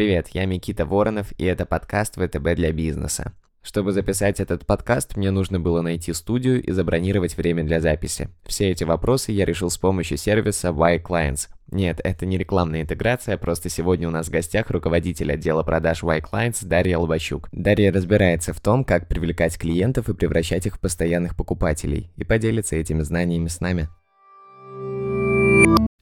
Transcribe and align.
Привет, 0.00 0.28
я 0.32 0.46
Микита 0.46 0.86
Воронов, 0.86 1.30
и 1.36 1.44
это 1.44 1.66
подкаст 1.66 2.14
ВТБ 2.14 2.54
для 2.54 2.72
бизнеса. 2.72 3.34
Чтобы 3.60 3.92
записать 3.92 4.40
этот 4.40 4.64
подкаст, 4.64 5.14
мне 5.14 5.30
нужно 5.30 5.60
было 5.60 5.82
найти 5.82 6.14
студию 6.14 6.62
и 6.62 6.72
забронировать 6.72 7.36
время 7.36 7.64
для 7.64 7.80
записи. 7.80 8.30
Все 8.46 8.70
эти 8.70 8.84
вопросы 8.84 9.32
я 9.32 9.44
решил 9.44 9.68
с 9.68 9.76
помощью 9.76 10.16
сервиса 10.16 10.68
Y-Clients. 10.68 11.48
Нет, 11.70 12.00
это 12.02 12.24
не 12.24 12.38
рекламная 12.38 12.80
интеграция, 12.80 13.36
просто 13.36 13.68
сегодня 13.68 14.08
у 14.08 14.10
нас 14.10 14.28
в 14.28 14.30
гостях 14.30 14.70
руководитель 14.70 15.34
отдела 15.34 15.64
продаж 15.64 16.02
Y-Clients 16.02 16.64
Дарья 16.64 16.96
Лобачук. 16.96 17.50
Дарья 17.52 17.92
разбирается 17.92 18.54
в 18.54 18.60
том, 18.60 18.84
как 18.84 19.06
привлекать 19.06 19.58
клиентов 19.58 20.08
и 20.08 20.14
превращать 20.14 20.64
их 20.64 20.76
в 20.76 20.80
постоянных 20.80 21.36
покупателей, 21.36 22.10
и 22.16 22.24
поделится 22.24 22.74
этими 22.74 23.02
знаниями 23.02 23.48
с 23.48 23.60
нами. 23.60 23.90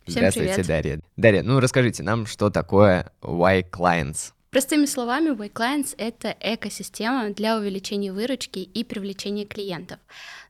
Всем 0.09 0.21
Здравствуйте, 0.21 0.53
привет. 0.55 0.67
Дарья. 0.67 1.01
Дарья, 1.17 1.43
ну 1.43 1.61
расскажите 1.61 2.03
нам, 2.03 2.27
что 2.27 2.49
такое 2.49 3.13
Y-Clients? 3.23 4.33
Простыми 4.51 4.87
словами, 4.87 5.29
Y-Clients— 5.29 5.95
это 5.99 6.35
экосистема 6.41 7.29
для 7.35 7.59
увеличения 7.59 8.15
выручки 8.15 8.61
и 8.61 8.83
привлечения 8.83 9.45
клиентов. 9.45 9.99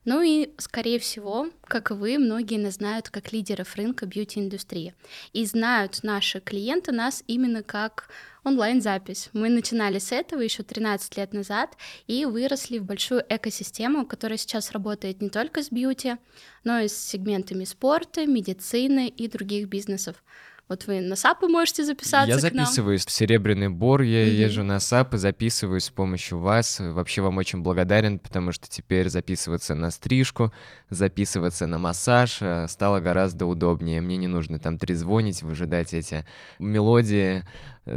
Ну 0.05 0.21
и, 0.21 0.53
скорее 0.57 0.99
всего, 0.99 1.49
как 1.65 1.91
и 1.91 1.95
вы, 1.95 2.17
многие 2.17 2.57
нас 2.57 2.75
знают 2.75 3.09
как 3.09 3.33
лидеров 3.33 3.75
рынка 3.75 4.05
бьюти-индустрии. 4.05 4.93
И 5.33 5.43
знают 5.43 5.99
наши 6.03 6.39
клиенты 6.39 6.93
нас 6.93 7.25
именно 7.27 7.61
как 7.61 8.07
онлайн-запись. 8.45 9.31
Мы 9.33 9.49
начинали 9.49 9.99
с 9.99 10.13
этого 10.13 10.39
еще 10.39 10.63
13 10.63 11.17
лет 11.17 11.33
назад 11.33 11.75
и 12.07 12.23
выросли 12.23 12.77
в 12.77 12.85
большую 12.85 13.25
экосистему, 13.27 14.05
которая 14.05 14.37
сейчас 14.37 14.71
работает 14.71 15.21
не 15.21 15.29
только 15.29 15.61
с 15.61 15.71
бьюти, 15.71 16.15
но 16.63 16.79
и 16.79 16.87
с 16.87 16.97
сегментами 16.97 17.65
спорта, 17.65 18.25
медицины 18.25 19.09
и 19.09 19.27
других 19.27 19.67
бизнесов. 19.67 20.23
Вот 20.69 20.85
вы 20.85 21.01
на 21.01 21.15
САПы 21.15 21.47
можете 21.47 21.83
записаться 21.83 22.29
Я 22.31 22.37
к 22.39 22.53
нам. 22.53 22.63
записываюсь 22.65 23.03
в 23.03 23.09
Серебряный 23.09 23.69
Бор, 23.69 24.01
я 24.03 24.23
Мгм. 24.23 24.35
езжу 24.35 24.63
на 24.63 24.79
САП 24.79 25.15
и 25.15 25.17
записываюсь 25.17 25.85
с 25.85 25.89
помощью 25.89 26.37
вас. 26.37 26.77
Вообще 26.79 27.23
вам 27.23 27.37
очень 27.37 27.63
благодарен, 27.63 28.19
потому 28.19 28.51
что 28.51 28.69
теперь 28.69 29.09
записываться 29.09 29.73
на 29.73 29.89
стрижку, 29.89 30.53
записываться 30.91 31.65
на 31.65 31.79
массаж 31.79 32.37
э, 32.41 32.67
стало 32.69 32.99
гораздо 32.99 33.47
удобнее. 33.47 33.99
Мне 33.99 34.17
не 34.17 34.27
нужно 34.27 34.59
там 34.59 34.77
трезвонить, 34.77 35.41
выжидать 35.41 35.95
эти 35.95 36.23
мелодии, 36.59 37.43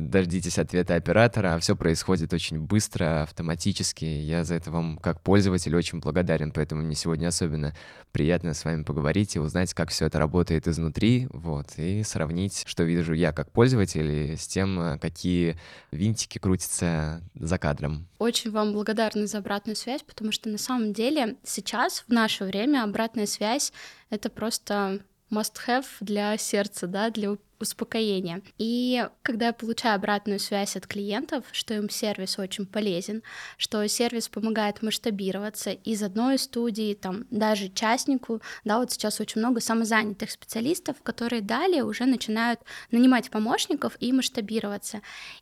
дождитесь 0.00 0.58
ответа 0.58 0.94
оператора, 0.94 1.54
а 1.54 1.58
все 1.58 1.76
происходит 1.76 2.32
очень 2.32 2.60
быстро, 2.60 3.22
автоматически. 3.22 4.04
Я 4.04 4.44
за 4.44 4.54
это 4.54 4.70
вам 4.70 4.98
как 4.98 5.20
пользователь 5.20 5.74
очень 5.74 6.00
благодарен, 6.00 6.52
поэтому 6.52 6.82
мне 6.82 6.94
сегодня 6.94 7.28
особенно 7.28 7.74
приятно 8.12 8.54
с 8.54 8.64
вами 8.64 8.82
поговорить 8.82 9.36
и 9.36 9.38
узнать, 9.38 9.74
как 9.74 9.90
все 9.90 10.06
это 10.06 10.18
работает 10.18 10.68
изнутри, 10.68 11.28
вот, 11.32 11.66
и 11.76 12.02
сравнить, 12.02 12.64
что 12.66 12.84
вижу 12.84 13.12
я 13.12 13.32
как 13.32 13.50
пользователь, 13.50 14.36
с 14.36 14.46
тем, 14.46 14.80
э, 14.80 14.98
какие 14.98 15.58
винтики 15.90 16.38
крутятся 16.38 17.22
за 17.34 17.58
кадром. 17.58 18.08
Очень 18.18 18.50
вам 18.50 18.72
благодарна 18.72 19.26
за 19.26 19.38
обратную 19.38 19.76
связь, 19.76 20.02
потому 20.02 20.32
что 20.32 20.48
на 20.48 20.58
самом 20.58 20.92
деле 20.92 21.36
сейчас, 21.44 22.04
в 22.06 22.12
наше 22.12 22.44
время, 22.44 22.84
обратная 22.84 23.26
связь— 23.26 23.72
это 24.10 24.30
просто 24.30 25.00
must-have 25.32 25.86
для 26.00 26.36
сердца, 26.36 26.86
да, 26.86 27.10
для 27.10 27.30
у- 27.62 27.72
успокоения. 27.72 28.42
И 28.58 29.08
когда 29.22 29.46
я 29.46 29.52
получаю 29.52 29.96
обратную 29.96 30.38
связь 30.38 30.76
от 30.76 30.86
клиентов, 30.86 31.44
что 31.52 31.74
им 31.74 31.88
сервис 31.90 32.38
очень 32.38 32.66
полезен, 32.66 33.22
что 33.56 33.86
сервис 33.88 34.28
помогает 34.28 34.82
масштабироваться 34.82 35.70
из 35.70 36.02
одной 36.02 36.38
студии, 36.38 36.94
там, 36.94 37.26
даже 37.30 37.68
частнику, 37.68 38.40
да, 38.64 38.78
вот 38.78 38.92
сейчас 38.92 39.20
очень 39.20 39.40
много 39.40 39.60
самозанятых 39.60 40.30
специалистов, 40.30 40.96
которые 41.02 41.42
далее 41.42 41.84
уже 41.84 42.04
начинают 42.04 42.60
нанимать 42.90 43.30
помощников 43.30 43.96
и 44.00 44.12
масштабироваться. 44.12 45.00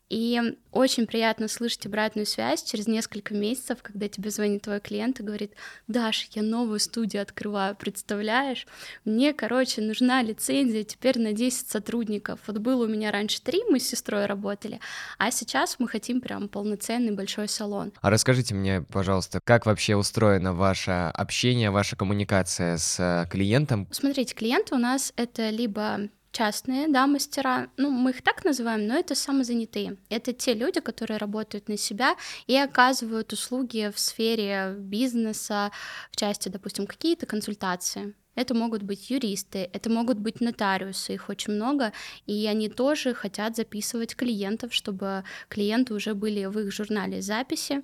И 0.09 0.41
очень 0.73 1.07
приятно 1.07 1.48
слышать 1.48 1.87
обратную 1.87 2.27
связь 2.27 2.63
через 2.63 2.87
несколько 2.87 3.35
месяцев, 3.35 3.79
когда 3.83 4.09
тебе 4.09 4.31
звонит 4.31 4.63
твой 4.63 4.80
клиент 4.80 5.20
и 5.20 5.23
говорит, 5.23 5.53
Даш, 5.86 6.29
я 6.33 6.42
новую 6.42 6.80
студию 6.80 7.23
открываю, 7.23 7.77
представляешь? 7.77 8.67
Мне, 9.05 9.33
короче, 9.33 9.80
нужна 9.83 10.23
лицензия 10.23 10.85
теперь 10.85 11.19
на 11.19 11.33
10 11.33 11.69
сотрудников. 11.69 12.10
Вот 12.47 12.59
было 12.59 12.85
у 12.85 12.89
меня 12.89 13.11
раньше 13.11 13.41
три, 13.41 13.63
мы 13.69 13.79
с 13.79 13.89
сестрой 13.89 14.27
работали, 14.27 14.81
а 15.19 15.31
сейчас 15.31 15.77
мы 15.79 15.89
хотим 15.89 16.21
прям 16.21 16.48
полноценный 16.48 17.13
большой 17.13 17.48
салон. 17.48 17.93
А 18.01 18.11
расскажите 18.11 18.55
мне, 18.55 18.83
пожалуйста, 18.83 19.41
как 19.43 19.67
вообще 19.67 19.97
устроено 19.97 20.53
ваше 20.53 21.13
общение, 21.15 21.71
ваша 21.71 21.97
коммуникация 21.97 22.77
с 22.77 22.98
э, 22.98 23.29
клиентом? 23.31 23.87
Смотрите, 23.91 24.35
клиенты 24.35 24.75
у 24.75 24.79
нас 24.79 25.13
это 25.17 25.51
либо 25.51 26.09
частные, 26.33 26.89
да, 26.89 27.07
мастера, 27.07 27.69
ну, 27.77 27.91
мы 27.91 28.11
их 28.11 28.23
так 28.23 28.45
называем, 28.45 28.87
но 28.87 28.97
это 28.97 29.15
самозанятые. 29.15 29.97
Это 30.09 30.33
те 30.33 30.55
люди, 30.55 30.81
которые 30.81 31.19
работают 31.19 31.69
на 31.69 31.77
себя 31.77 32.17
и 32.47 32.57
оказывают 32.57 33.33
услуги 33.33 33.91
в 33.95 33.98
сфере 33.98 34.75
бизнеса, 34.79 35.71
в 36.11 36.17
части, 36.17 36.48
допустим, 36.48 36.87
какие-то 36.87 37.27
консультации. 37.27 38.15
Это 38.35 38.55
могут 38.55 38.83
быть 38.83 39.11
юристы, 39.11 39.68
это 39.73 39.91
могут 39.91 40.18
быть 40.18 40.41
нотариусы, 40.41 41.14
их 41.14 41.29
очень 41.29 41.55
много, 41.55 41.92
и 42.27 42.46
они 42.46 42.68
тоже 42.68 43.13
хотят 43.13 43.57
записывать 43.57 44.14
клиентов, 44.14 44.73
чтобы 44.73 45.24
клиенты 45.48 45.95
уже 45.95 46.14
были 46.14 46.45
в 46.46 46.58
их 46.58 46.73
журнале 46.73 47.23
записи, 47.23 47.83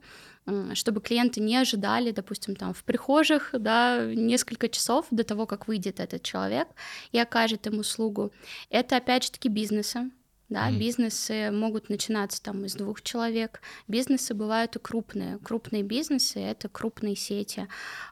чтобы 0.74 1.00
клиенты 1.00 1.40
не 1.40 1.56
ожидали, 1.56 2.12
допустим, 2.12 2.54
там 2.54 2.72
в 2.72 2.84
прихожих, 2.84 3.50
да, 3.52 4.04
несколько 4.04 4.68
часов 4.68 5.06
до 5.10 5.24
того, 5.24 5.46
как 5.46 5.66
выйдет 5.66 5.98
этот 5.98 6.22
человек 6.22 6.68
и 7.10 7.18
окажет 7.18 7.66
им 7.66 7.80
услугу. 7.80 8.32
Это 8.70 8.96
опять 8.96 9.24
же 9.24 9.32
таки 9.32 9.48
бизнесы. 9.48 10.10
Да, 10.48 10.68
Мгм. 10.70 10.78
бизнесы 10.78 11.50
могут 11.50 11.88
начинаться 11.88 12.40
там 12.40 12.64
из 12.64 12.74
двух 12.74 13.02
человек. 13.02 13.60
Бизнесы 13.88 14.32
бывают 14.32 14.76
и 14.76 14.78
крупные. 14.78 15.38
Крупные 15.38 15.82
бизнесы 15.82 16.38
это 16.38 16.68
крупные 16.68 17.16
сети. 17.16 17.66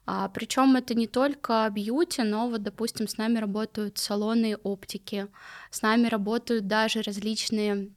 А, 0.04 0.28
причем 0.28 0.74
это 0.74 0.94
не 0.94 1.06
только 1.06 1.68
бьюти, 1.70 2.22
но 2.22 2.48
вот, 2.48 2.62
допустим, 2.64 3.06
с 3.06 3.18
нами 3.18 3.38
работают 3.38 3.98
салоны 3.98 4.56
оптики, 4.56 5.28
с 5.70 5.82
нами 5.82 6.08
работают 6.08 6.66
даже 6.66 7.02
различные 7.02 7.90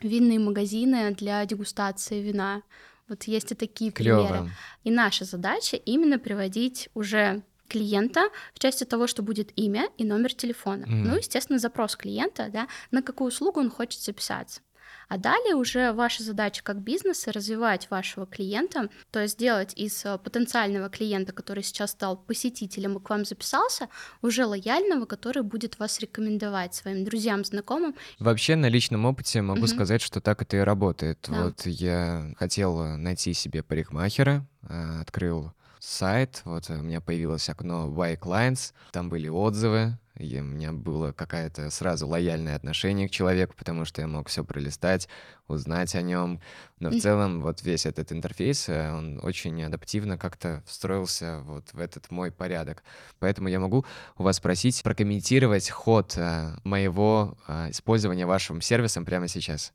винные 0.00 0.40
магазины 0.40 1.14
для 1.14 1.44
дегустации 1.46 2.20
вина. 2.20 2.62
Вот 3.08 3.24
есть 3.24 3.52
и 3.52 3.54
такие 3.54 3.92
примеры. 3.92 4.38
Клево. 4.38 4.50
И 4.84 4.90
наша 4.90 5.24
задача 5.24 5.76
именно 5.76 6.18
приводить 6.18 6.88
уже 6.94 7.42
клиента 7.72 8.28
в 8.54 8.58
части 8.58 8.84
того, 8.84 9.06
что 9.06 9.22
будет 9.22 9.52
имя 9.56 9.88
и 9.98 10.04
номер 10.04 10.34
телефона. 10.34 10.86
Мгм. 10.86 11.04
Ну, 11.08 11.16
естественно, 11.16 11.58
запрос 11.58 11.96
клиента, 11.96 12.50
да, 12.52 12.66
на 12.90 13.02
какую 13.02 13.28
услугу 13.28 13.60
он 13.60 13.70
хочет 13.70 14.00
записаться. 14.02 14.60
А 15.08 15.18
далее 15.18 15.54
уже 15.56 15.92
ваша 15.92 16.22
задача 16.22 16.62
как 16.62 16.76
бизнеса 16.80 17.32
развивать 17.32 17.90
вашего 17.90 18.24
клиента, 18.26 18.88
то 19.10 19.20
есть 19.20 19.34
сделать 19.34 19.74
из 19.76 20.04
э, 20.06 20.18
потенциального 20.18 20.88
клиента, 20.88 21.32
который 21.32 21.62
сейчас 21.62 21.90
стал 21.90 22.16
посетителем 22.16 22.96
и 22.96 23.00
к 23.00 23.10
вам 23.10 23.24
записался, 23.24 23.88
уже 24.22 24.46
лояльного, 24.46 25.04
который 25.06 25.42
будет 25.42 25.78
вас 25.78 26.00
рекомендовать 26.00 26.74
своим 26.74 27.04
друзьям, 27.04 27.44
знакомым. 27.44 27.94
Вообще, 28.20 28.56
на 28.56 28.68
личном 28.70 29.04
опыте 29.04 29.42
могу 29.42 29.60
Мгм. 29.60 29.68
сказать, 29.68 30.00
что 30.02 30.20
так 30.20 30.40
это 30.42 30.56
и 30.56 30.60
работает. 30.60 31.18
Да. 31.28 31.44
Вот 31.44 31.66
я 31.66 32.32
хотел 32.38 32.96
найти 32.96 33.34
себе 33.34 33.62
парикмахера, 33.62 34.46
э, 34.68 35.00
открыл 35.02 35.52
сайт, 35.82 36.42
вот 36.44 36.70
э, 36.70 36.78
у 36.78 36.82
меня 36.82 37.00
появилось 37.00 37.48
окно 37.48 37.88
Y 37.88 38.16
Clients, 38.16 38.72
там 38.92 39.08
были 39.08 39.28
отзывы, 39.28 39.98
и 40.16 40.38
у 40.38 40.44
меня 40.44 40.72
было 40.72 41.10
какое-то 41.10 41.70
сразу 41.70 42.06
лояльное 42.06 42.54
отношение 42.54 43.08
к 43.08 43.10
человеку, 43.10 43.54
потому 43.58 43.84
что 43.84 44.00
я 44.00 44.06
мог 44.06 44.28
все 44.28 44.44
пролистать, 44.44 45.08
узнать 45.48 45.96
о 45.96 46.02
нем. 46.02 46.40
Но 46.78 46.90
в 46.90 47.00
целом 47.00 47.40
вот 47.40 47.62
весь 47.62 47.84
этот 47.86 48.12
интерфейс, 48.12 48.68
э, 48.68 48.92
он 48.92 49.18
очень 49.24 49.60
адаптивно 49.64 50.16
как-то 50.16 50.62
встроился 50.66 51.40
вот 51.44 51.72
в 51.72 51.80
этот 51.80 52.12
мой 52.12 52.30
порядок. 52.30 52.84
Поэтому 53.18 53.48
я 53.48 53.58
могу 53.58 53.84
у 54.16 54.22
вас 54.22 54.36
спросить 54.36 54.80
прокомментировать 54.84 55.68
ход 55.68 56.14
э, 56.16 56.58
моего 56.62 57.36
использования 57.70 58.26
вашим 58.26 58.60
сервисом 58.60 59.04
прямо 59.04 59.26
сейчас. 59.26 59.72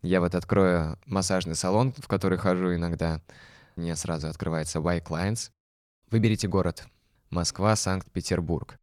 Я 0.00 0.20
вот 0.20 0.34
открою 0.34 0.98
массажный 1.04 1.54
салон, 1.54 1.92
в 1.98 2.08
который 2.08 2.38
хожу 2.38 2.74
иногда. 2.74 3.20
Мне 3.76 3.96
сразу 3.96 4.28
открывается 4.28 4.78
Y 4.78 5.00
Clients. 5.00 5.50
Выберите 6.10 6.48
город. 6.48 6.86
Москва, 7.30 7.74
Санкт-Петербург. 7.74 8.78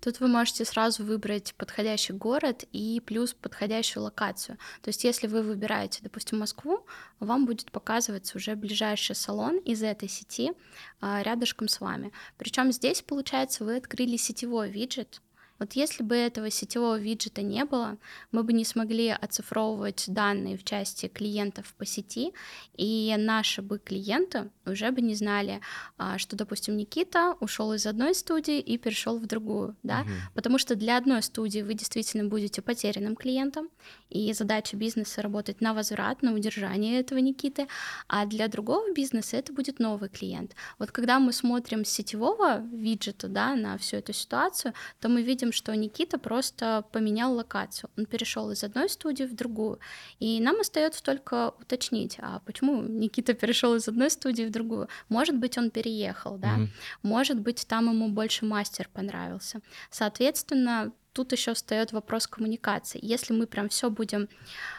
Тут 0.00 0.20
вы 0.20 0.28
можете 0.28 0.64
сразу 0.64 1.04
выбрать 1.04 1.54
подходящий 1.56 2.14
город 2.14 2.64
и 2.72 3.02
плюс 3.04 3.34
подходящую 3.34 4.04
локацию. 4.04 4.56
То 4.80 4.88
есть, 4.88 5.04
если 5.04 5.26
вы 5.26 5.42
выбираете, 5.42 6.00
допустим, 6.02 6.38
Москву, 6.38 6.86
вам 7.18 7.44
будет 7.44 7.70
показываться 7.70 8.38
уже 8.38 8.56
ближайший 8.56 9.14
салон 9.14 9.58
из 9.58 9.82
этой 9.82 10.08
сети 10.08 10.52
а, 11.00 11.22
рядышком 11.22 11.68
с 11.68 11.80
вами. 11.80 12.12
Причем 12.38 12.72
здесь, 12.72 13.02
получается, 13.02 13.64
вы 13.64 13.76
открыли 13.76 14.16
сетевой 14.16 14.70
виджет, 14.70 15.20
Вот 15.60 15.74
если 15.74 16.02
бы 16.02 16.16
этого 16.16 16.50
сетевого 16.50 16.98
виджета 16.98 17.42
не 17.42 17.64
было, 17.66 17.98
мы 18.32 18.42
бы 18.42 18.54
не 18.54 18.64
смогли 18.64 19.10
оцифровывать 19.10 20.04
данные 20.08 20.56
в 20.56 20.64
части 20.64 21.06
клиентов 21.06 21.74
по 21.76 21.84
сети, 21.84 22.32
и 22.76 23.14
наши 23.18 23.60
бы 23.60 23.78
клиенты 23.78 24.50
уже 24.64 24.90
бы 24.90 25.02
не 25.02 25.14
знали, 25.14 25.60
а, 25.98 26.16
что, 26.16 26.34
допустим, 26.34 26.78
Никита 26.78 27.36
ушел 27.40 27.74
из 27.74 27.86
одной 27.86 28.14
студии 28.14 28.58
и 28.58 28.78
перешел 28.78 29.18
в 29.18 29.26
другую, 29.26 29.76
да, 29.82 30.00
угу. 30.00 30.10
потому 30.34 30.56
что 30.56 30.74
для 30.76 30.96
одной 30.96 31.22
студии 31.22 31.60
вы 31.60 31.74
действительно 31.74 32.24
будете 32.24 32.62
потерянным 32.62 33.14
клиентом, 33.14 33.68
и 34.10 34.32
задача 34.32 34.76
бизнеса 34.76 35.22
работать 35.22 35.60
на 35.60 35.72
возврат, 35.72 36.22
на 36.22 36.34
удержание 36.34 37.00
этого 37.00 37.18
Никиты, 37.18 37.68
а 38.08 38.26
для 38.26 38.48
другого 38.48 38.92
бизнеса 38.92 39.36
это 39.36 39.52
будет 39.52 39.78
новый 39.78 40.08
клиент. 40.08 40.54
Вот 40.78 40.90
когда 40.90 41.18
мы 41.18 41.32
смотрим 41.32 41.84
с 41.84 41.88
сетевого 41.88 42.58
виджета, 42.72 43.28
да, 43.28 43.54
на 43.54 43.78
всю 43.78 43.96
эту 43.96 44.12
ситуацию, 44.12 44.74
то 45.00 45.08
мы 45.08 45.22
видим, 45.22 45.52
что 45.52 45.74
Никита 45.74 46.18
просто 46.18 46.84
поменял 46.92 47.34
локацию, 47.34 47.90
он 47.96 48.06
перешел 48.06 48.50
из 48.50 48.64
одной 48.64 48.88
студии 48.88 49.24
в 49.24 49.34
другую, 49.34 49.78
и 50.18 50.40
нам 50.40 50.60
остается 50.60 51.02
только 51.02 51.54
уточнить, 51.60 52.16
а 52.18 52.40
почему 52.44 52.82
Никита 52.82 53.34
перешел 53.34 53.74
из 53.74 53.88
одной 53.88 54.10
студии 54.10 54.44
в 54.44 54.50
другую? 54.50 54.88
Может 55.08 55.36
быть, 55.36 55.56
он 55.58 55.70
переехал, 55.70 56.36
да, 56.36 56.58
mm-hmm. 56.58 56.68
может 57.02 57.38
быть, 57.40 57.66
там 57.66 57.88
ему 57.88 58.08
больше 58.08 58.44
мастер 58.44 58.88
понравился. 58.92 59.60
Соответственно, 59.90 60.92
тут 61.12 61.32
еще 61.32 61.54
встает 61.54 61.92
вопрос 61.92 62.26
коммуникации. 62.26 62.98
Если 63.02 63.32
мы 63.32 63.46
прям 63.46 63.68
все 63.68 63.90
будем 63.90 64.28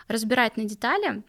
разбирать 0.07 0.57
на 0.57 0.66
детали, 0.66 1.24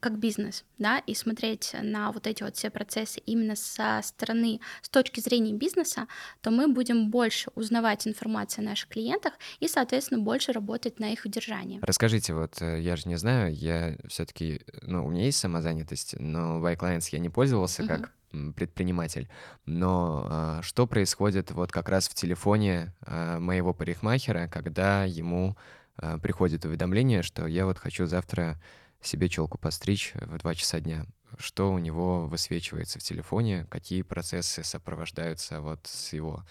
как 0.00 0.18
бизнес, 0.18 0.64
да, 0.76 0.98
и 0.98 1.14
смотреть 1.14 1.74
на 1.80 2.12
вот 2.12 2.26
эти 2.26 2.42
вот 2.42 2.56
все 2.56 2.70
процессы 2.70 3.20
именно 3.24 3.56
со 3.56 4.00
стороны, 4.02 4.60
с 4.82 4.88
точки 4.88 5.20
зрения 5.20 5.54
бизнеса, 5.54 6.06
то 6.42 6.50
мы 6.50 6.68
будем 6.68 7.10
больше 7.10 7.50
узнавать 7.54 8.06
информацию 8.06 8.62
о 8.62 8.68
наших 8.68 8.90
клиентах 8.90 9.34
и, 9.60 9.68
соответственно, 9.68 10.20
больше 10.20 10.52
работать 10.52 11.00
на 11.00 11.12
их 11.12 11.24
удержание. 11.24 11.80
Расскажите, 11.82 12.34
вот 12.34 12.60
э, 12.60 12.80
я 12.80 12.96
же 12.96 13.08
не 13.08 13.16
знаю, 13.16 13.54
я 13.54 13.96
все-таки, 14.08 14.60
ну, 14.82 15.06
у 15.06 15.10
меня 15.10 15.24
есть 15.24 15.38
самозанятость, 15.38 16.16
но 16.18 16.60
в 16.60 16.66
iClients 16.66 17.08
я 17.12 17.18
не 17.18 17.30
пользовался 17.30 17.82
uh-huh. 17.82 17.88
как 17.88 18.12
предприниматель. 18.54 19.28
Но 19.66 20.26
а, 20.28 20.62
что 20.62 20.86
происходит 20.86 21.50
вот 21.50 21.72
как 21.72 21.88
раз 21.88 22.08
в 22.08 22.14
телефоне 22.14 22.94
а, 23.02 23.38
моего 23.38 23.72
парикмахера, 23.72 24.48
когда 24.48 25.04
ему 25.04 25.56
а, 25.96 26.18
приходит 26.18 26.64
уведомление, 26.64 27.22
что 27.22 27.46
я 27.46 27.66
вот 27.66 27.78
хочу 27.78 28.06
завтра 28.06 28.60
себе 29.00 29.28
челку 29.28 29.58
постричь 29.58 30.12
в 30.14 30.38
2 30.38 30.54
часа 30.54 30.80
дня? 30.80 31.06
Что 31.38 31.72
у 31.72 31.78
него 31.78 32.26
высвечивается 32.26 32.98
в 32.98 33.02
телефоне? 33.02 33.66
Какие 33.70 34.02
процессы 34.02 34.64
сопровождаются 34.64 35.60
вот 35.60 35.80
с 35.86 36.12
его 36.12 36.44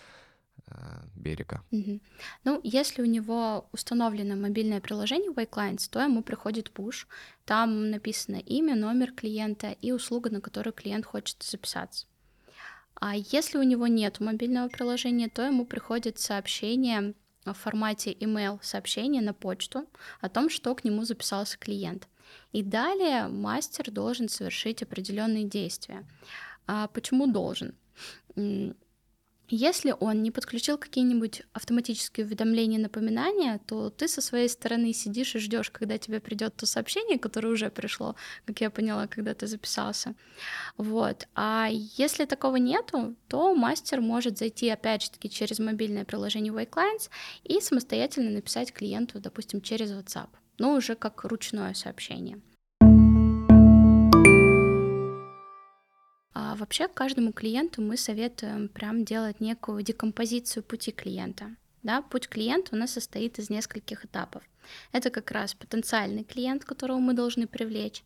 берега. 1.15 1.63
Угу. 1.71 1.99
Ну, 2.43 2.59
если 2.63 3.01
у 3.01 3.05
него 3.05 3.67
установлено 3.71 4.35
мобильное 4.35 4.81
приложение 4.81 5.31
Wayclients, 5.31 5.89
то 5.89 6.01
ему 6.01 6.21
приходит 6.23 6.71
push. 6.73 7.05
Там 7.45 7.89
написано 7.89 8.37
имя, 8.37 8.75
номер 8.75 9.11
клиента 9.11 9.75
и 9.81 9.91
услуга, 9.91 10.29
на 10.29 10.41
которую 10.41 10.73
клиент 10.73 11.05
хочет 11.05 11.41
записаться. 11.41 12.05
А 12.95 13.15
если 13.15 13.57
у 13.57 13.63
него 13.63 13.87
нет 13.87 14.19
мобильного 14.19 14.69
приложения, 14.69 15.29
то 15.29 15.43
ему 15.45 15.65
приходит 15.65 16.19
сообщение 16.19 17.13
в 17.45 17.53
формате 17.53 18.11
email 18.13 18.59
сообщение 18.61 19.21
на 19.21 19.33
почту 19.33 19.87
о 20.19 20.29
том, 20.29 20.49
что 20.49 20.75
к 20.75 20.83
нему 20.83 21.03
записался 21.03 21.57
клиент. 21.57 22.07
И 22.51 22.61
далее 22.61 23.27
мастер 23.27 23.89
должен 23.91 24.27
совершить 24.27 24.83
определенные 24.83 25.45
действия. 25.45 26.05
А 26.65 26.87
почему 26.87 27.27
должен? 27.27 27.75
Если 29.49 29.95
он 29.99 30.23
не 30.23 30.31
подключил 30.31 30.77
какие-нибудь 30.77 31.43
автоматические 31.53 32.25
уведомления, 32.25 32.79
напоминания, 32.79 33.61
то 33.65 33.89
ты 33.89 34.09
со 34.09 34.21
своей 34.21 34.49
стороны 34.49 34.91
сидишь 34.91 35.35
и 35.35 35.39
ждешь, 35.39 35.69
когда 35.71 35.97
тебе 35.97 36.19
придет 36.19 36.55
то 36.57 36.65
сообщение, 36.65 37.17
которое 37.17 37.47
уже 37.49 37.69
пришло, 37.69 38.17
как 38.45 38.59
я 38.59 38.69
поняла, 38.69 39.07
когда 39.07 39.33
ты 39.33 39.47
записался. 39.47 40.15
Вот. 40.75 41.27
А 41.33 41.69
если 41.71 42.25
такого 42.25 42.57
нету, 42.57 43.15
то 43.29 43.55
мастер 43.55 44.01
может 44.01 44.37
зайти 44.37 44.69
опять 44.69 45.03
же 45.03 45.11
таки 45.11 45.29
через 45.29 45.59
мобильное 45.59 46.03
приложение 46.03 46.51
Wayclients 46.51 47.09
и 47.45 47.61
самостоятельно 47.61 48.31
написать 48.31 48.73
клиенту, 48.73 49.21
допустим, 49.21 49.61
через 49.61 49.91
WhatsApp, 49.91 50.27
но 50.57 50.73
уже 50.73 50.95
как 50.95 51.23
ручное 51.23 51.73
сообщение. 51.73 52.41
А 56.39 56.53
вообще 56.53 56.87
каждому 56.87 57.33
клиенту 57.33 57.81
мы 57.81 57.97
советуем 57.97 58.69
прям 58.69 59.03
делать 59.03 59.39
некую 59.39 59.81
декомпозицию 59.81 60.61
пути 60.61 60.91
клиента. 60.91 61.55
Да, 61.81 62.03
путь 62.03 62.27
клиента 62.27 62.75
у 62.75 62.77
нас 62.77 62.91
состоит 62.91 63.39
из 63.39 63.49
нескольких 63.49 64.05
этапов. 64.05 64.43
Это 64.91 65.09
как 65.09 65.31
раз 65.31 65.55
потенциальный 65.55 66.23
клиент, 66.23 66.63
которого 66.63 66.99
мы 66.99 67.13
должны 67.13 67.47
привлечь. 67.47 68.03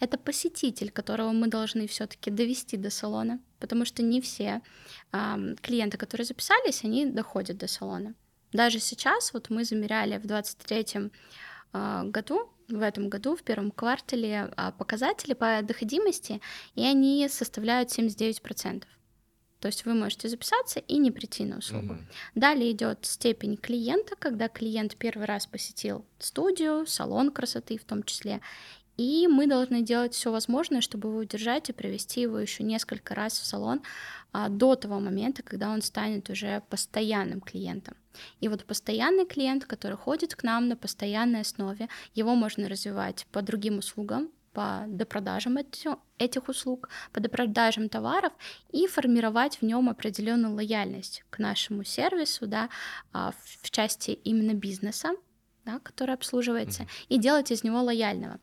Это 0.00 0.18
посетитель, 0.18 0.90
которого 0.90 1.30
мы 1.30 1.46
должны 1.46 1.86
все-таки 1.86 2.32
довести 2.32 2.76
до 2.76 2.90
салона, 2.90 3.38
потому 3.60 3.84
что 3.84 4.02
не 4.02 4.20
все 4.20 4.60
э, 5.12 5.54
клиенты, 5.62 5.98
которые 5.98 6.24
записались, 6.24 6.82
они 6.82 7.06
доходят 7.06 7.58
до 7.58 7.68
салона. 7.68 8.14
Даже 8.52 8.80
сейчас, 8.80 9.32
вот 9.32 9.50
мы 9.50 9.64
замеряли 9.64 10.18
в 10.18 10.26
2023 10.26 11.12
э, 11.74 12.02
году 12.06 12.50
в 12.68 12.82
этом 12.82 13.08
году, 13.08 13.34
в 13.36 13.42
первом 13.42 13.70
квартале, 13.70 14.52
а, 14.56 14.72
показатели 14.72 15.34
по 15.34 15.60
доходимости, 15.62 16.40
и 16.74 16.82
они 16.82 17.26
составляют 17.28 17.90
79%. 17.90 18.84
То 19.60 19.66
есть 19.66 19.84
вы 19.84 19.94
можете 19.94 20.28
записаться 20.28 20.78
и 20.78 20.98
не 20.98 21.10
прийти 21.10 21.44
на 21.44 21.58
услугу. 21.58 21.94
Mm-hmm. 21.94 22.12
Далее 22.36 22.70
идет 22.70 22.98
степень 23.02 23.56
клиента, 23.56 24.14
когда 24.16 24.48
клиент 24.48 24.96
первый 24.96 25.26
раз 25.26 25.46
посетил 25.46 26.04
студию, 26.18 26.86
салон 26.86 27.32
красоты 27.32 27.76
в 27.76 27.84
том 27.84 28.04
числе, 28.04 28.40
и 28.98 29.28
мы 29.28 29.46
должны 29.46 29.82
делать 29.82 30.12
все 30.12 30.30
возможное, 30.32 30.80
чтобы 30.80 31.08
его 31.08 31.18
удержать 31.18 31.70
и 31.70 31.72
привести 31.72 32.20
его 32.20 32.38
еще 32.38 32.64
несколько 32.64 33.14
раз 33.14 33.38
в 33.38 33.46
салон 33.46 33.80
а, 34.32 34.48
до 34.48 34.74
того 34.74 34.98
момента, 34.98 35.42
когда 35.42 35.70
он 35.70 35.82
станет 35.82 36.28
уже 36.28 36.62
постоянным 36.68 37.40
клиентом. 37.40 37.96
И 38.40 38.48
вот 38.48 38.64
постоянный 38.64 39.24
клиент, 39.24 39.64
который 39.64 39.96
ходит 39.96 40.34
к 40.34 40.42
нам 40.42 40.68
на 40.68 40.76
постоянной 40.76 41.42
основе, 41.42 41.88
его 42.14 42.34
можно 42.34 42.68
развивать 42.68 43.26
по 43.30 43.40
другим 43.40 43.78
услугам, 43.78 44.30
по 44.52 44.84
допродажам 44.88 45.58
этих 46.18 46.48
услуг, 46.48 46.88
по 47.12 47.20
допродажам 47.20 47.88
товаров 47.88 48.32
и 48.72 48.88
формировать 48.88 49.60
в 49.60 49.62
нем 49.62 49.88
определенную 49.88 50.52
лояльность 50.56 51.22
к 51.30 51.38
нашему 51.38 51.84
сервису, 51.84 52.48
да, 52.48 52.68
а, 53.12 53.32
в 53.62 53.70
части 53.70 54.10
именно 54.10 54.54
бизнеса, 54.54 55.10
да, 55.68 55.80
который 55.80 56.14
обслуживается, 56.14 56.82
mm-hmm. 56.82 57.06
и 57.10 57.18
делать 57.18 57.50
из 57.50 57.62
него 57.62 57.82
лояльного. 57.82 58.38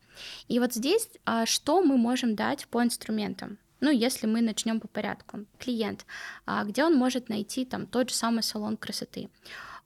И 0.48 0.60
вот 0.60 0.72
здесь 0.72 1.08
а, 1.24 1.44
что 1.44 1.82
мы 1.82 1.96
можем 1.96 2.36
дать 2.36 2.68
по 2.68 2.82
инструментам? 2.82 3.58
Ну, 3.80 3.90
если 3.90 4.26
мы 4.26 4.40
начнем 4.40 4.80
по 4.80 4.88
порядку. 4.88 5.44
Клиент, 5.58 6.06
а, 6.46 6.64
где 6.64 6.84
он 6.84 6.94
может 6.94 7.28
найти 7.28 7.64
там 7.64 7.86
тот 7.86 8.10
же 8.10 8.14
самый 8.14 8.42
салон 8.42 8.76
красоты? 8.76 9.28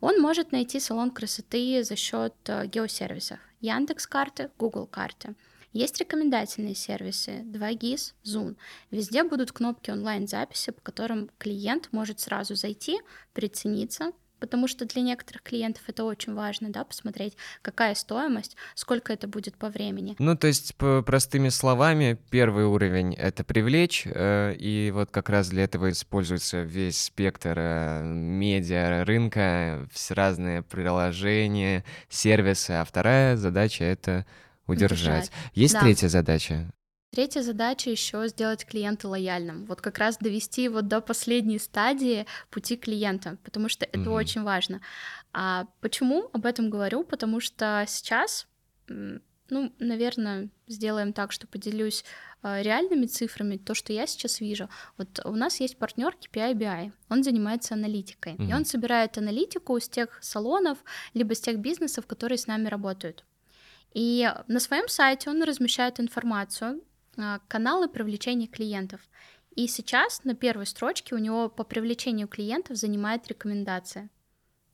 Он 0.00 0.20
может 0.20 0.52
найти 0.52 0.80
салон 0.80 1.10
красоты 1.10 1.82
за 1.82 1.96
счет 1.96 2.34
а, 2.48 2.66
геосервисов. 2.66 3.38
Яндекс 3.60 4.06
карты, 4.06 4.50
Google 4.58 4.86
карты. 4.86 5.34
Есть 5.72 5.98
рекомендательные 5.98 6.74
сервисы 6.74 7.42
2GIS, 7.42 8.14
Zoom. 8.24 8.56
Везде 8.90 9.22
будут 9.22 9.52
кнопки 9.52 9.90
онлайн-записи, 9.90 10.72
по 10.72 10.80
которым 10.80 11.30
клиент 11.38 11.88
может 11.92 12.20
сразу 12.20 12.54
зайти, 12.54 13.00
прицениться, 13.32 14.12
потому 14.40 14.66
что 14.66 14.84
для 14.86 15.02
некоторых 15.02 15.42
клиентов 15.42 15.82
это 15.86 16.04
очень 16.04 16.34
важно, 16.34 16.70
да, 16.70 16.84
посмотреть, 16.84 17.36
какая 17.62 17.94
стоимость, 17.94 18.56
сколько 18.74 19.12
это 19.12 19.28
будет 19.28 19.56
по 19.56 19.68
времени. 19.68 20.16
Ну, 20.18 20.36
то 20.36 20.46
есть, 20.46 20.74
по 20.76 21.02
простыми 21.02 21.50
словами, 21.50 22.18
первый 22.30 22.64
уровень— 22.64 23.14
это 23.18 23.44
привлечь, 23.44 24.04
э, 24.06 24.54
и 24.58 24.90
вот 24.92 25.10
как 25.10 25.28
раз 25.28 25.50
для 25.50 25.64
этого 25.64 25.90
используется 25.90 26.62
весь 26.62 27.00
спектр 27.00 27.54
э, 27.56 28.02
медиа, 28.04 29.04
рынка, 29.04 29.86
все 29.92 30.14
разные 30.14 30.62
приложения, 30.62 31.84
сервисы, 32.08 32.72
а 32.72 32.84
вторая 32.84 33.36
задача— 33.36 33.84
это 33.86 34.26
удержать. 34.66 35.00
удержать. 35.00 35.30
Есть 35.54 35.74
да. 35.74 35.80
третья 35.80 36.08
задача? 36.08 36.72
Третья 37.10 37.42
задача 37.42 37.90
еще 37.90 38.28
сделать 38.28 38.64
клиента 38.64 39.08
лояльным. 39.08 39.64
Вот 39.66 39.80
как 39.80 39.98
раз 39.98 40.18
довести 40.18 40.62
его 40.62 40.80
до 40.80 41.00
последней 41.00 41.58
стадии 41.58 42.24
пути 42.50 42.76
клиента, 42.76 43.36
потому 43.42 43.68
что 43.68 43.84
это 43.84 44.02
угу. 44.02 44.12
очень 44.12 44.42
важно. 44.44 44.80
А 45.32 45.66
почему 45.80 46.30
об 46.32 46.46
этом 46.46 46.70
говорю? 46.70 47.02
Потому 47.02 47.40
что 47.40 47.84
сейчас, 47.88 48.46
ну, 48.86 49.72
наверное, 49.80 50.50
сделаем 50.68 51.12
так, 51.12 51.32
что 51.32 51.48
поделюсь 51.48 52.04
э, 52.44 52.62
реальными 52.62 53.06
цифрами, 53.06 53.56
то, 53.56 53.74
что 53.74 53.92
я 53.92 54.06
сейчас 54.06 54.40
вижу. 54.40 54.68
Вот 54.96 55.20
у 55.24 55.34
нас 55.34 55.58
есть 55.58 55.78
партнер 55.78 56.14
KPI 56.14 56.54
BI, 56.54 56.92
он 57.08 57.24
занимается 57.24 57.74
аналитикой, 57.74 58.34
угу. 58.34 58.44
и 58.44 58.52
он 58.52 58.64
собирает 58.64 59.18
аналитику 59.18 59.80
с 59.80 59.88
тех 59.88 60.16
салонов, 60.22 60.78
либо 61.14 61.34
с 61.34 61.40
тех 61.40 61.58
бизнесов, 61.58 62.06
которые 62.06 62.38
с 62.38 62.46
нами 62.46 62.68
работают. 62.68 63.24
И 63.94 64.32
на 64.46 64.60
своем 64.60 64.86
сайте 64.86 65.28
он 65.28 65.42
размещает 65.42 65.98
информацию 65.98 66.80
каналы 67.48 67.88
привлечения 67.88 68.46
клиентов. 68.46 69.00
И 69.56 69.66
сейчас 69.66 70.24
на 70.24 70.34
первой 70.34 70.66
строчке 70.66 71.14
у 71.14 71.18
него 71.18 71.48
по 71.48 71.64
привлечению 71.64 72.28
клиентов 72.28 72.76
занимает 72.76 73.26
рекомендация. 73.28 74.08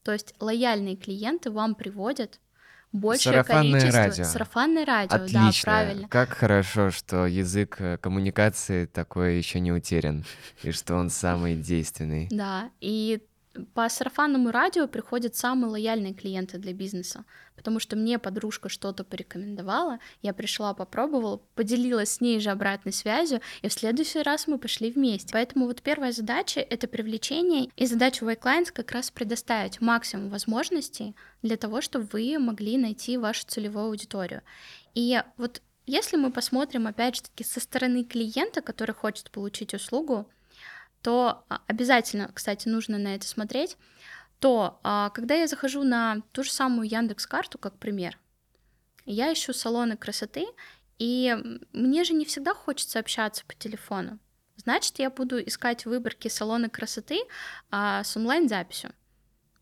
То 0.02 0.12
есть 0.12 0.34
лояльные 0.38 0.96
клиенты 0.96 1.50
вам 1.50 1.74
приводят 1.74 2.38
большее 2.92 3.32
Сарафанное 3.32 3.80
количество... 3.80 3.98
радио. 3.98 4.24
Сарафанное 4.24 4.86
радио, 4.86 5.16
Отлично. 5.16 5.42
да, 5.42 5.52
правильно. 5.62 6.08
Как 6.08 6.28
хорошо, 6.30 6.90
что 6.90 7.26
язык 7.26 7.76
э, 7.80 7.98
коммуникации 7.98 8.86
такой 8.86 9.36
еще 9.36 9.60
не 9.60 9.72
утерян, 9.72 10.24
и 10.62 10.72
что 10.72 10.94
он 10.94 11.10
самый 11.10 11.56
действенный. 11.56 12.28
Да, 12.30 12.70
и 12.80 13.22
по 13.74 13.88
сарафанному 13.88 14.50
радио 14.50 14.88
приходят 14.88 15.36
самые 15.36 15.70
лояльные 15.70 16.14
клиенты 16.14 16.58
для 16.58 16.72
бизнеса, 16.72 17.24
потому 17.54 17.80
что 17.80 17.96
мне 17.96 18.18
подружка 18.18 18.68
что-то 18.68 19.04
порекомендовала, 19.04 19.98
я 20.22 20.32
пришла, 20.32 20.74
попробовала, 20.74 21.38
поделилась 21.54 22.12
с 22.12 22.20
ней 22.20 22.40
же 22.40 22.50
обратной 22.50 22.92
связью, 22.92 23.40
и 23.62 23.68
в 23.68 23.72
следующий 23.72 24.22
раз 24.22 24.46
мы 24.46 24.58
пошли 24.58 24.90
вместе. 24.90 25.32
Поэтому 25.32 25.66
вот 25.66 25.82
первая 25.82 26.12
задача— 26.12 26.60
это 26.70 26.88
привлечение, 26.88 27.70
и 27.76 27.86
задача 27.86 28.24
White 28.24 28.40
Clients 28.40 28.72
как 28.72 28.92
раз 28.92 29.10
предоставить 29.10 29.80
максимум 29.80 30.30
возможностей 30.30 31.14
для 31.42 31.56
того, 31.56 31.80
чтобы 31.80 32.08
вы 32.12 32.38
могли 32.38 32.78
найти 32.78 33.16
вашу 33.16 33.46
целевую 33.46 33.86
аудиторию. 33.86 34.42
И 34.94 35.22
вот 35.36 35.62
если 35.86 36.16
мы 36.16 36.32
посмотрим, 36.32 36.88
опять 36.88 37.16
же 37.16 37.22
таки, 37.22 37.44
со 37.44 37.60
стороны 37.60 38.02
клиента, 38.02 38.60
который 38.60 38.92
хочет 38.92 39.30
получить 39.30 39.72
услугу, 39.72 40.28
то 41.02 41.44
а, 41.48 41.60
обязательно, 41.66 42.30
кстати, 42.32 42.68
нужно 42.68 42.98
на 42.98 43.14
это 43.14 43.26
смотреть, 43.26 43.76
то 44.38 44.80
а, 44.82 45.10
когда 45.10 45.34
я 45.34 45.46
захожу 45.46 45.82
на 45.82 46.22
ту 46.32 46.42
же 46.42 46.50
самую 46.50 46.88
Яндекс 46.88 47.26
карту, 47.26 47.58
как 47.58 47.78
пример, 47.78 48.18
я 49.04 49.32
ищу 49.32 49.52
салоны 49.52 49.96
красоты, 49.96 50.46
и 50.98 51.36
мне 51.72 52.04
же 52.04 52.12
не 52.12 52.24
всегда 52.24 52.54
хочется 52.54 52.98
общаться 52.98 53.44
по 53.46 53.54
телефону. 53.54 54.18
Значит, 54.56 54.98
я 54.98 55.10
буду 55.10 55.40
искать 55.42 55.84
выборки 55.84 56.28
салона 56.28 56.68
красоты 56.68 57.20
а, 57.70 58.02
с 58.02 58.16
онлайн-записью. 58.16 58.92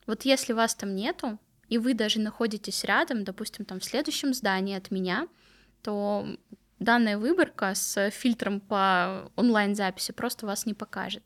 Вот 0.07 0.25
если 0.25 0.53
вас 0.53 0.75
там 0.75 0.95
нету, 0.95 1.39
и 1.69 1.79
вы 1.79 1.95
даже 1.95 2.21
находитесь 2.21 2.85
рядом, 2.85 3.25
допустим, 3.25 3.65
там 3.65 3.81
в 3.81 3.85
следующем 3.85 4.35
здании 4.35 4.77
от 4.77 4.91
меня, 4.91 5.29
то 5.83 6.27
данная 6.79 7.19
выборка 7.19 7.75
с 7.75 8.11
фильтром 8.11 8.61
по 8.61 9.31
онлайн-записи 9.37 10.13
просто 10.13 10.47
вас 10.47 10.67
не 10.67 10.75
покажет. 10.75 11.23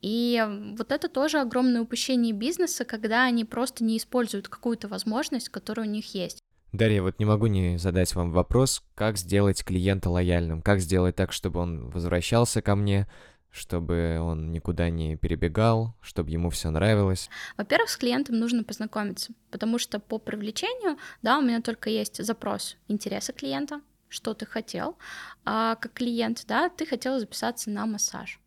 И 0.00 0.42
вот 0.78 0.92
это 0.92 1.08
тоже 1.08 1.40
огромное 1.40 1.82
упущение 1.82 2.32
бизнеса, 2.32 2.84
когда 2.84 3.24
они 3.24 3.44
просто 3.44 3.84
не 3.84 3.98
используют 3.98 4.48
какую-то 4.48 4.88
возможность, 4.88 5.50
которая 5.50 5.86
у 5.86 5.90
них 5.90 6.14
есть. 6.14 6.40
Дарья, 6.72 7.02
вот 7.02 7.18
не 7.18 7.24
могу 7.24 7.46
не 7.46 7.78
задать 7.78 8.14
вам 8.14 8.30
вопрос, 8.30 8.82
как 8.94 9.18
сделать 9.18 9.64
клиента 9.64 10.08
лояльным, 10.08 10.62
как 10.62 10.80
сделать 10.80 11.16
так, 11.16 11.32
чтобы 11.32 11.60
он 11.60 11.90
возвращался 11.90 12.62
ко 12.62 12.76
мне, 12.76 13.08
чтобы 13.50 14.20
он 14.20 14.52
никуда 14.52 14.88
не 14.88 15.16
перебегал, 15.16 15.96
чтобы 16.00 16.30
ему 16.30 16.48
все 16.50 16.70
нравилось? 16.70 17.28
Во-первых, 17.56 17.90
с 17.90 17.96
клиентом 17.96 18.38
нужно 18.38 18.62
познакомиться, 18.62 19.32
потому 19.50 19.78
что 19.78 19.98
по 19.98 20.18
привлечению, 20.18 20.96
да, 21.22 21.38
у 21.38 21.42
меня 21.42 21.60
только 21.60 21.90
есть 21.90 22.24
запрос 22.24 22.76
интереса 22.86 23.32
клиента, 23.32 23.80
что 24.10 24.34
ты 24.34 24.44
хотел, 24.44 24.98
а 25.46 25.76
как 25.76 25.94
клиент, 25.94 26.44
да, 26.46 26.68
ты 26.68 26.84
хотел 26.84 27.18
записаться 27.18 27.70
на 27.70 27.86
массаж. 27.86 28.38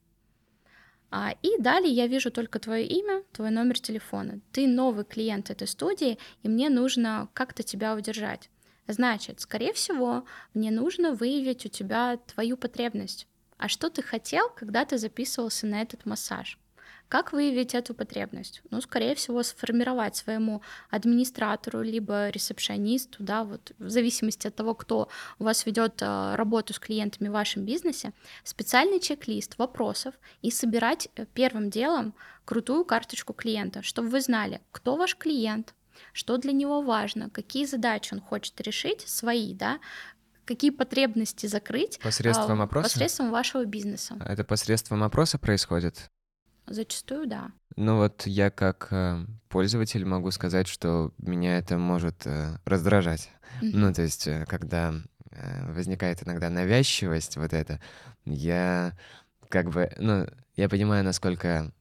А, 1.09 1.35
и 1.41 1.59
далее 1.59 1.91
я 1.91 2.07
вижу 2.07 2.31
только 2.31 2.59
твое 2.59 2.85
имя, 2.85 3.23
твой 3.31 3.49
номер 3.49 3.79
телефона. 3.79 4.39
Ты 4.51 4.67
новый 4.67 5.05
клиент 5.05 5.49
этой 5.49 5.67
студии, 5.67 6.17
и 6.41 6.49
мне 6.49 6.69
нужно 6.69 7.29
как-то 7.33 7.63
тебя 7.63 7.95
удержать. 7.95 8.49
Значит, 8.87 9.39
скорее 9.39 9.73
всего, 9.73 10.25
мне 10.53 10.71
нужно 10.71 11.13
выявить 11.13 11.65
у 11.65 11.69
тебя 11.69 12.17
твою 12.17 12.57
потребность. 12.57 13.27
А 13.57 13.69
что 13.69 13.89
ты 13.89 14.01
хотел, 14.01 14.49
когда 14.49 14.85
ты 14.85 14.97
записывался 14.97 15.67
на 15.67 15.81
этот 15.81 16.05
массаж? 16.05 16.59
Как 17.13 17.31
выявить 17.31 17.75
эту 17.75 17.93
потребность? 17.93 18.63
Ну, 18.71 18.81
скорее 18.81 19.13
всего, 19.13 19.43
сформировать 19.43 20.15
своему 20.15 20.63
администратору, 20.89 21.81
либо 21.81 22.29
ресепшионисту, 22.29 23.21
да, 23.23 23.43
вот 23.43 23.71
в 23.77 23.89
зависимости 23.89 24.47
от 24.47 24.55
того, 24.55 24.73
кто 24.73 25.09
у 25.37 25.43
вас 25.43 25.67
ведет 25.67 26.01
а, 26.01 26.35
работу 26.35 26.73
с 26.73 26.79
клиентами 26.79 27.29
в 27.29 27.33
вашем 27.33 27.65
бизнесе, 27.65 28.13
специальный 28.43 28.99
чек-лист 28.99 29.59
вопросов 29.59 30.15
и 30.41 30.49
собирать 30.49 31.07
э, 31.15 31.27
первым 31.33 31.69
делом 31.69 32.15
крутую 32.45 32.83
карточку 32.83 33.33
клиента, 33.33 33.83
чтобы 33.83 34.09
вы 34.09 34.19
знали, 34.19 34.61
кто 34.71 34.95
ваш 34.95 35.15
клиент, 35.15 35.75
что 36.13 36.37
для 36.37 36.51
него 36.51 36.81
важно, 36.81 37.29
какие 37.29 37.65
задачи 37.65 38.13
он 38.13 38.21
хочет 38.21 38.59
решить, 38.61 39.01
свои, 39.01 39.53
да, 39.53 39.79
какие 40.45 40.71
потребности 40.71 41.45
закрыть 41.45 41.99
Посредством 41.99 42.61
а, 42.61 42.65
опроса? 42.65 42.89
посредством 42.89 43.31
вашего 43.31 43.65
бизнеса. 43.65 44.17
Это 44.27 44.43
посредством 44.43 45.03
опроса 45.03 45.37
происходит? 45.37 46.09
Зачастую, 46.67 47.27
да. 47.27 47.51
Ну 47.75 47.97
вот 47.97 48.25
я 48.25 48.49
как 48.49 48.87
э, 48.91 49.25
пользователь 49.49 50.05
могу 50.05 50.31
сказать, 50.31 50.67
что 50.67 51.11
меня 51.17 51.57
это 51.57 51.77
может 51.77 52.25
э, 52.25 52.57
раздражать. 52.65 53.31
Мгм. 53.61 53.79
Ну, 53.81 53.93
то 53.93 54.01
есть, 54.03 54.27
э, 54.27 54.45
когда 54.47 54.93
э, 55.31 55.73
возникает 55.73 56.23
иногда 56.23 56.49
навязчивость 56.49 57.37
вот 57.37 57.53
это, 57.53 57.79
я 58.25 58.97
как 59.49 59.69
бы, 59.69 59.91
ну, 59.97 60.27
я 60.55 60.69
понимаю, 60.69 61.03
насколько 61.03 61.71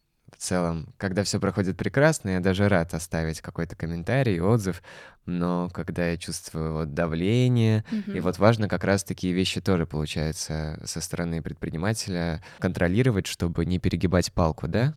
целом, 0.42 0.92
когда 0.98 1.22
все 1.24 1.38
проходит 1.40 1.76
прекрасно, 1.76 2.30
я 2.30 2.40
даже 2.40 2.68
рад 2.68 2.94
оставить 2.94 3.40
какой-то 3.40 3.76
комментарий, 3.76 4.40
отзыв, 4.40 4.82
но 5.26 5.68
когда 5.70 6.08
я 6.08 6.16
чувствую 6.16 6.72
вот 6.72 6.94
давление, 6.94 7.84
и 8.08 8.18
Мгм. 8.18 8.22
вот 8.22 8.38
важно 8.38 8.68
как 8.68 8.84
раз 8.84 9.04
такие 9.04 9.32
вещи 9.32 9.60
тоже, 9.60 9.86
получается, 9.86 10.80
со 10.84 11.00
стороны 11.00 11.42
предпринимателя 11.42 12.42
контролировать, 12.58 13.26
чтобы 13.26 13.64
не 13.64 13.78
перегибать 13.78 14.32
палку, 14.32 14.68
да? 14.68 14.94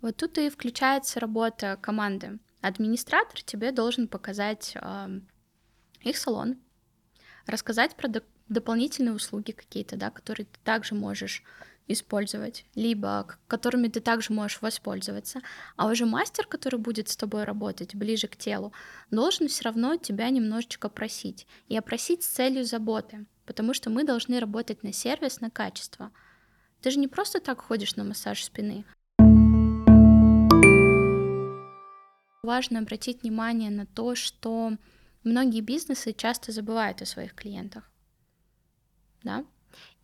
Вот 0.00 0.16
тут 0.16 0.38
и 0.38 0.48
включается 0.50 1.20
работа 1.20 1.78
команды. 1.80 2.38
Администратор 2.60 3.42
тебе 3.42 3.72
должен 3.72 4.08
показать 4.08 4.72
ам, 4.80 5.26
их 6.00 6.16
салон, 6.16 6.56
рассказать 7.46 7.96
про 7.96 8.08
доп- 8.08 8.24
дополнительные 8.48 9.14
услуги 9.14 9.52
какие-то, 9.52 9.96
да, 9.96 10.10
которые 10.10 10.46
ты 10.46 10.58
также 10.64 10.94
можешь 10.94 11.42
использовать, 11.88 12.64
либо 12.74 13.26
которыми 13.48 13.88
ты 13.88 14.00
также 14.00 14.32
можешь 14.32 14.60
воспользоваться. 14.62 15.40
А 15.76 15.86
уже 15.88 16.06
мастер, 16.06 16.46
который 16.46 16.80
будет 16.80 17.08
с 17.08 17.16
тобой 17.16 17.44
работать 17.44 17.94
ближе 17.94 18.28
к 18.28 18.36
телу, 18.36 18.72
должен 19.10 19.48
все 19.48 19.64
равно 19.64 19.96
тебя 19.96 20.30
немножечко 20.30 20.88
просить. 20.88 21.46
И 21.68 21.76
опросить 21.76 22.22
с 22.22 22.28
целью 22.28 22.64
заботы, 22.64 23.26
потому 23.44 23.74
что 23.74 23.90
мы 23.90 24.04
должны 24.04 24.40
работать 24.40 24.82
на 24.82 24.92
сервис, 24.92 25.40
на 25.40 25.50
качество. 25.50 26.10
Ты 26.82 26.90
же 26.90 26.98
не 26.98 27.08
просто 27.08 27.40
так 27.40 27.60
ходишь 27.60 27.96
на 27.96 28.04
массаж 28.04 28.42
спины, 28.42 28.84
важно 32.46 32.78
обратить 32.78 33.22
внимание 33.22 33.70
на 33.70 33.84
то, 33.84 34.14
что 34.14 34.72
многие 35.24 35.60
бизнесы 35.60 36.14
часто 36.14 36.52
забывают 36.52 37.02
о 37.02 37.06
своих 37.06 37.34
клиентах. 37.34 37.90
Да? 39.22 39.44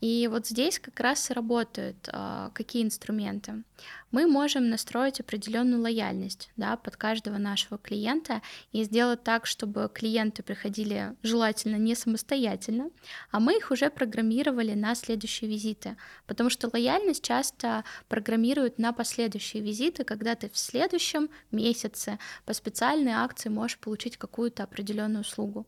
И 0.02 0.26
вот 0.26 0.48
здесь 0.48 0.80
как 0.80 0.98
раз 0.98 1.30
и 1.30 1.32
работают 1.32 2.08
а, 2.12 2.50
какие 2.54 2.82
инструменты. 2.82 3.62
Мы 4.10 4.26
можем 4.26 4.68
настроить 4.68 5.20
определенную 5.20 5.80
лояльность 5.80 6.50
да, 6.56 6.76
под 6.76 6.96
каждого 6.96 7.38
нашего 7.38 7.78
клиента 7.78 8.42
и 8.72 8.82
сделать 8.82 9.22
так, 9.22 9.46
чтобы 9.46 9.88
клиенты 9.94 10.42
приходили 10.42 11.14
желательно 11.22 11.76
не 11.76 11.94
самостоятельно, 11.94 12.90
а 13.30 13.38
мы 13.38 13.56
их 13.56 13.70
уже 13.70 13.90
программировали 13.90 14.74
на 14.74 14.96
следующие 14.96 15.48
визиты. 15.48 15.96
Потому 16.26 16.50
что 16.50 16.68
лояльность 16.72 17.22
часто 17.22 17.84
программируют 18.08 18.80
на 18.80 18.92
последующие 18.92 19.62
визиты, 19.62 20.02
когда 20.02 20.34
ты 20.34 20.50
в 20.50 20.58
следующем 20.58 21.30
месяце 21.52 22.18
по 22.44 22.54
специальной 22.54 23.12
акции 23.12 23.50
можешь 23.50 23.78
получить 23.78 24.16
какую-то 24.16 24.64
определенную 24.64 25.20
услугу. 25.20 25.64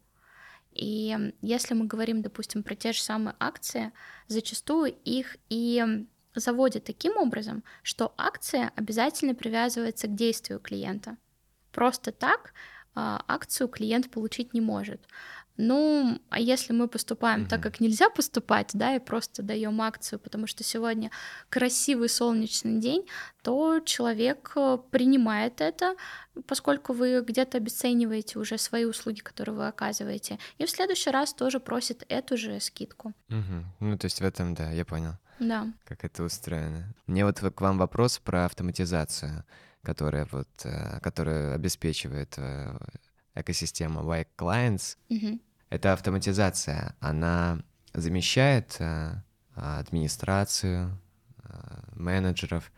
И 0.74 1.32
если 1.40 1.74
мы 1.74 1.86
говорим, 1.86 2.22
допустим, 2.22 2.62
про 2.62 2.74
те 2.74 2.92
же 2.92 3.00
самые 3.00 3.36
акции, 3.38 3.92
зачастую 4.26 4.94
их 5.04 5.36
и 5.48 6.04
заводят 6.34 6.84
таким 6.84 7.16
образом, 7.16 7.62
что 7.82 8.12
акция 8.16 8.72
обязательно 8.76 9.34
привязывается 9.34 10.08
к 10.08 10.14
действию 10.14 10.58
клиента. 10.58 11.16
Просто 11.70 12.12
так 12.12 12.54
а, 12.94 13.24
акцию 13.28 13.68
клиент 13.68 14.10
получить 14.10 14.52
не 14.52 14.60
может. 14.60 15.00
Ну, 15.56 16.20
а 16.30 16.40
если 16.40 16.72
мы 16.72 16.88
поступаем 16.88 17.46
так, 17.46 17.62
как 17.62 17.78
нельзя 17.80 18.10
поступать, 18.10 18.70
да, 18.74 18.96
и 18.96 18.98
просто 18.98 19.42
даем 19.42 19.80
акцию, 19.80 20.18
потому 20.18 20.46
что 20.48 20.64
сегодня 20.64 21.10
красивый 21.48 22.08
солнечный 22.08 22.80
день, 22.80 23.06
то 23.42 23.80
человек 23.80 24.52
э, 24.56 24.78
принимает 24.90 25.60
это, 25.60 25.94
поскольку 26.46 26.92
вы 26.92 27.20
где-то 27.20 27.58
обесцениваете 27.58 28.38
уже 28.38 28.58
свои 28.58 28.84
услуги, 28.84 29.20
которые 29.20 29.54
вы 29.54 29.68
оказываете, 29.68 30.38
и 30.58 30.64
в 30.66 30.70
следующий 30.70 31.10
раз 31.10 31.32
тоже 31.32 31.60
просит 31.60 32.04
эту 32.08 32.36
же 32.36 32.58
скидку. 32.58 33.12
Мгм. 33.28 33.66
Ну, 33.80 33.96
то 33.98 34.06
есть 34.06 34.20
в 34.20 34.24
этом, 34.24 34.54
да, 34.54 34.70
я 34.72 34.84
понял, 34.84 35.12
Да. 35.38 35.72
как 35.84 36.04
это 36.04 36.24
устроено. 36.24 36.92
Мне 37.06 37.24
вот 37.24 37.38
к 37.38 37.60
вам 37.60 37.78
вопрос 37.78 38.18
про 38.18 38.46
автоматизацию, 38.46 39.44
которая 39.84 40.26
вот, 40.32 40.48
э, 40.64 40.98
которая 41.00 41.54
обеспечивает 41.54 42.34
э, 42.38 42.76
экосистема 43.34 44.02
White 44.02 44.28
Clients. 44.36 44.96
Мгм. 45.08 45.40
Эта 45.70 45.92
автоматизация, 45.92 46.94
она 47.00 47.60
замещает 47.92 48.76
э, 48.78 49.14
администрацию, 49.54 50.98
э, 51.44 51.52
менеджеров, 51.94 52.70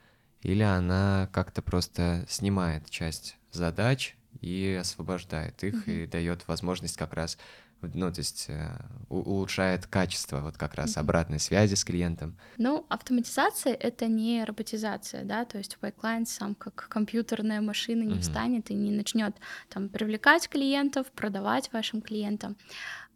или 0.42 0.62
она 0.62 1.28
как-то 1.32 1.62
просто 1.62 2.24
снимает 2.28 2.88
часть 2.90 3.36
задач 3.50 4.16
и 4.40 4.78
освобождает 4.80 5.62
их 5.64 5.74
Мгм. 5.86 5.90
и 5.90 6.06
дает 6.06 6.46
возможность 6.48 6.96
как 6.96 7.12
раз, 7.14 7.38
ну, 7.82 8.12
то 8.12 8.20
есть 8.20 8.46
э, 8.48 8.70
улучшает 9.08 9.86
качество 9.86 10.40
вот 10.40 10.56
как 10.56 10.74
раз 10.74 10.96
обратной 10.96 11.38
связи 11.38 11.74
с 11.74 11.84
клиентом. 11.84 12.36
Ну, 12.58 12.86
автоматизация— 12.88 13.74
это 13.80 14.06
не 14.06 14.44
роботизация, 14.44 15.24
да, 15.24 15.44
то 15.44 15.58
есть 15.58 15.76
YCLIENTS 15.78 16.26
сам 16.26 16.54
как 16.54 16.88
компьютерная 16.88 17.60
машина 17.60 18.02
не 18.02 18.14
Мгм. 18.14 18.20
встанет 18.20 18.70
и 18.70 18.74
не 18.74 18.90
начнет 18.90 19.36
там 19.68 19.88
привлекать 19.88 20.48
клиентов, 20.48 21.06
продавать 21.12 21.72
вашим 21.72 22.00
клиентам 22.02 22.56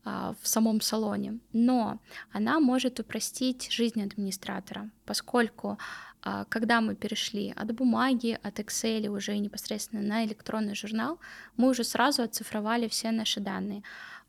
а, 0.05 0.35
в 0.41 0.49
самом 0.49 0.81
салоне. 0.81 1.39
Но 1.53 2.01
она 2.33 2.61
может 2.61 3.01
упростить 3.01 3.71
жизнь 3.73 4.03
администратора, 4.03 4.91
поскольку 5.05 5.79
а, 6.23 6.45
когда 6.45 6.81
мы 6.81 6.95
перешли 6.95 7.53
от 7.57 7.73
бумаги, 7.75 8.39
от 8.43 8.59
Excel 8.61 9.09
уже 9.09 9.39
непосредственно 9.39 10.03
на 10.03 10.25
электронный 10.25 10.75
журнал, 10.75 11.19
мы 11.57 11.69
уже 11.71 11.85
сразу 11.85 12.23
оцифровали 12.23 12.89
все 12.89 13.11
наши 13.11 13.41
данные. 13.41 13.83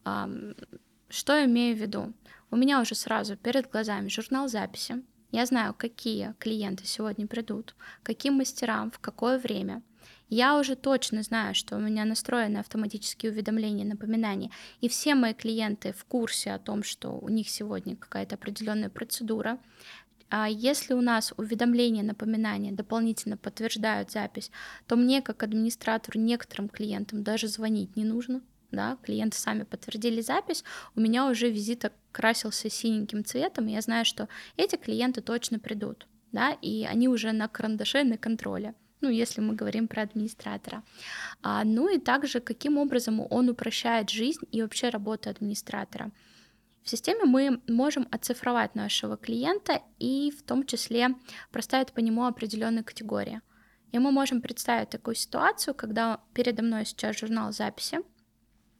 Что 0.04 1.36
я 1.36 1.46
имею 1.46 1.76
в 1.76 1.80
виду? 1.80 2.14
У 2.50 2.56
меня 2.56 2.82
уже 2.82 2.96
сразу 2.96 3.38
перед 3.38 3.70
глазами 3.70 4.10
журнал 4.10 4.48
записи. 4.48 5.04
Я 5.32 5.46
знаю, 5.46 5.74
какие 5.74 6.36
клиенты 6.40 6.86
сегодня 6.86 7.28
придут, 7.28 7.76
каким 8.04 8.34
мастерам, 8.36 8.92
в 8.92 9.00
какое 9.00 9.40
время. 9.40 9.82
Я 10.28 10.58
уже 10.58 10.76
точно 10.76 11.24
знаю, 11.24 11.56
что 11.56 11.76
у 11.76 11.80
меня 11.80 12.06
настроены 12.06 12.58
автоматические 12.58 13.32
уведомления, 13.32 13.86
напоминания, 13.86 14.52
и 14.80 14.88
все 14.88 15.16
мои 15.16 15.34
клиенты 15.34 15.94
в 15.94 16.06
курсе 16.06 16.52
о 16.52 16.60
том, 16.60 16.84
что 16.84 17.12
у 17.12 17.30
них 17.30 17.50
сегодня 17.50 17.96
какая-то 17.96 18.36
определенная 18.36 18.90
процедура. 18.90 19.60
А 20.30 20.50
если 20.50 20.94
у 20.94 21.02
нас 21.02 21.34
уведомления, 21.36 22.04
напоминания 22.04 22.72
дополнительно 22.72 23.36
подтверждают 23.36 24.12
запись, 24.12 24.52
то 24.88 24.96
мне, 24.96 25.22
как 25.22 25.44
администратору, 25.44 26.20
некоторым 26.20 26.70
клиентам 26.70 27.24
даже 27.24 27.50
звонить 27.50 27.98
не 27.98 28.06
нужно. 28.06 28.42
Да, 28.72 28.98
клиенты 29.04 29.38
сами 29.38 29.64
подтвердили 29.64 30.22
запись, 30.22 30.64
у 30.96 31.02
меня 31.02 31.28
уже 31.28 31.50
визит 31.50 31.92
красился 32.12 32.70
синеньким 32.70 33.26
цветом, 33.26 33.68
и 33.68 33.74
я 33.74 33.82
знаю, 33.82 34.06
что 34.06 34.30
эти 34.56 34.78
клиенты 34.78 35.22
точно 35.22 35.60
придут, 35.60 36.08
да, 36.32 36.52
и 36.62 36.86
они 36.86 37.10
уже 37.10 37.32
на 37.34 37.48
карандаше, 37.48 38.04
на 38.04 38.18
контроле. 38.18 38.74
Ну, 39.02 39.10
если 39.10 39.42
мы 39.42 39.56
говорим 39.56 39.88
про 39.88 40.04
администратора. 40.04 40.84
А, 41.42 41.64
ну 41.64 41.90
и 41.90 42.00
также, 42.00 42.40
каким 42.40 42.78
образом 42.78 43.20
он 43.32 43.50
упрощает 43.50 44.12
жизнь 44.12 44.46
и 44.52 44.62
вообще 44.62 44.90
работу 44.90 45.30
администратора. 45.30 46.12
В 46.84 46.90
системе 46.90 47.26
мы 47.26 47.62
можем 47.68 48.08
оцифровать 48.12 48.76
нашего 48.76 49.18
клиента 49.18 49.82
и 49.98 50.32
в 50.32 50.44
том 50.44 50.66
числе 50.66 51.10
проставить 51.52 51.94
по 51.94 52.00
нему 52.00 52.26
определенные 52.26 52.84
категории. 52.84 53.42
И 53.92 54.00
мы 54.00 54.12
можем 54.12 54.42
представить 54.42 54.90
такую 54.90 55.16
ситуацию, 55.16 55.74
когда 55.74 56.22
передо 56.34 56.64
мной 56.64 56.86
сейчас 56.86 57.20
журнал 57.20 57.52
записи, 57.52 58.00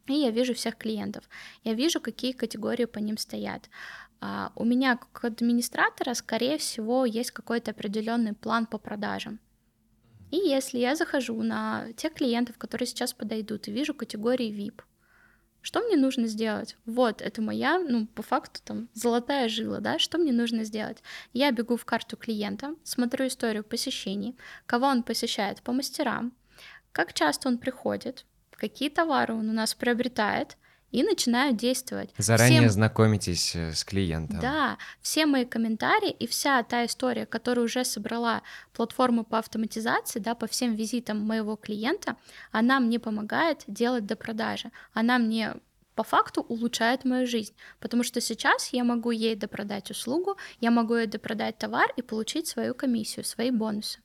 и 0.06 0.14
я 0.14 0.30
вижу 0.30 0.54
всех 0.54 0.76
клиентов. 0.76 1.24
Я 1.64 1.74
вижу, 1.74 2.00
какие 2.00 2.32
категории 2.32 2.86
по 2.86 2.98
ним 2.98 3.16
стоят. 3.16 3.68
А, 4.20 4.52
у 4.54 4.64
меня, 4.64 4.96
как 4.96 5.24
администратора, 5.24 6.14
скорее 6.14 6.58
всего, 6.58 7.04
есть 7.04 7.30
какой-то 7.30 7.70
определенный 7.72 8.34
план 8.34 8.66
по 8.66 8.78
продажам. 8.78 9.40
И 10.30 10.36
если 10.36 10.78
я 10.78 10.96
захожу 10.96 11.42
на 11.42 11.92
тех 11.92 12.14
клиентов, 12.14 12.56
которые 12.56 12.86
сейчас 12.86 13.12
подойдут, 13.12 13.68
и 13.68 13.72
вижу 13.72 13.94
категории 13.94 14.50
VIP, 14.50 14.82
что 15.60 15.80
мне 15.80 15.96
нужно 15.96 16.26
сделать? 16.26 16.76
Вот, 16.86 17.22
это 17.22 17.40
моя, 17.40 17.78
ну, 17.78 18.06
по 18.06 18.22
факту, 18.22 18.60
там, 18.64 18.88
золотая 18.94 19.48
жила, 19.48 19.78
да, 19.78 19.98
что 19.98 20.18
мне 20.18 20.32
нужно 20.32 20.64
сделать? 20.64 21.02
Я 21.32 21.52
бегу 21.52 21.76
в 21.76 21.84
карту 21.84 22.16
клиента, 22.16 22.74
смотрю 22.82 23.28
историю 23.28 23.62
посещений, 23.62 24.36
кого 24.66 24.86
он 24.86 25.04
посещает 25.04 25.62
по 25.62 25.72
мастерам, 25.72 26.32
как 26.90 27.12
часто 27.12 27.48
он 27.48 27.58
приходит, 27.58 28.26
какие 28.62 28.90
товары 28.90 29.34
он 29.34 29.50
у 29.50 29.52
нас 29.52 29.74
приобретает, 29.74 30.56
и 30.92 31.02
начинаю 31.02 31.54
действовать. 31.54 32.10
Заранее 32.18 32.60
Всем- 32.60 32.70
знакомитесь 32.70 33.56
э, 33.56 33.72
с 33.72 33.82
клиентом. 33.82 34.40
Да, 34.40 34.78
все 35.00 35.26
мои 35.26 35.44
комментарии 35.46 36.10
и 36.10 36.26
вся 36.26 36.62
та 36.62 36.84
история, 36.84 37.26
которую 37.26 37.64
уже 37.64 37.84
собрала 37.84 38.42
платформа 38.72 39.24
по 39.24 39.38
автоматизации, 39.38 40.20
да, 40.20 40.34
по 40.34 40.46
всем 40.46 40.74
визитам 40.74 41.18
моего 41.18 41.56
клиента, 41.56 42.16
она 42.52 42.78
мне 42.78 42.98
помогает 43.00 43.64
делать 43.66 44.04
до 44.06 44.16
продажи. 44.16 44.70
Она 44.92 45.18
мне 45.18 45.54
по 45.94 46.02
факту 46.04 46.42
улучшает 46.42 47.04
мою 47.04 47.26
жизнь, 47.26 47.54
потому 47.80 48.04
что 48.04 48.20
сейчас 48.20 48.72
я 48.74 48.84
могу 48.84 49.10
ей 49.10 49.34
допродать 49.34 49.90
услугу, 49.90 50.36
я 50.60 50.70
могу 50.70 50.94
ей 50.94 51.06
допродать 51.06 51.58
товар 51.58 51.90
и 51.96 52.02
получить 52.02 52.46
свою 52.46 52.74
комиссию, 52.74 53.24
свои 53.24 53.50
бонусы 53.50 53.98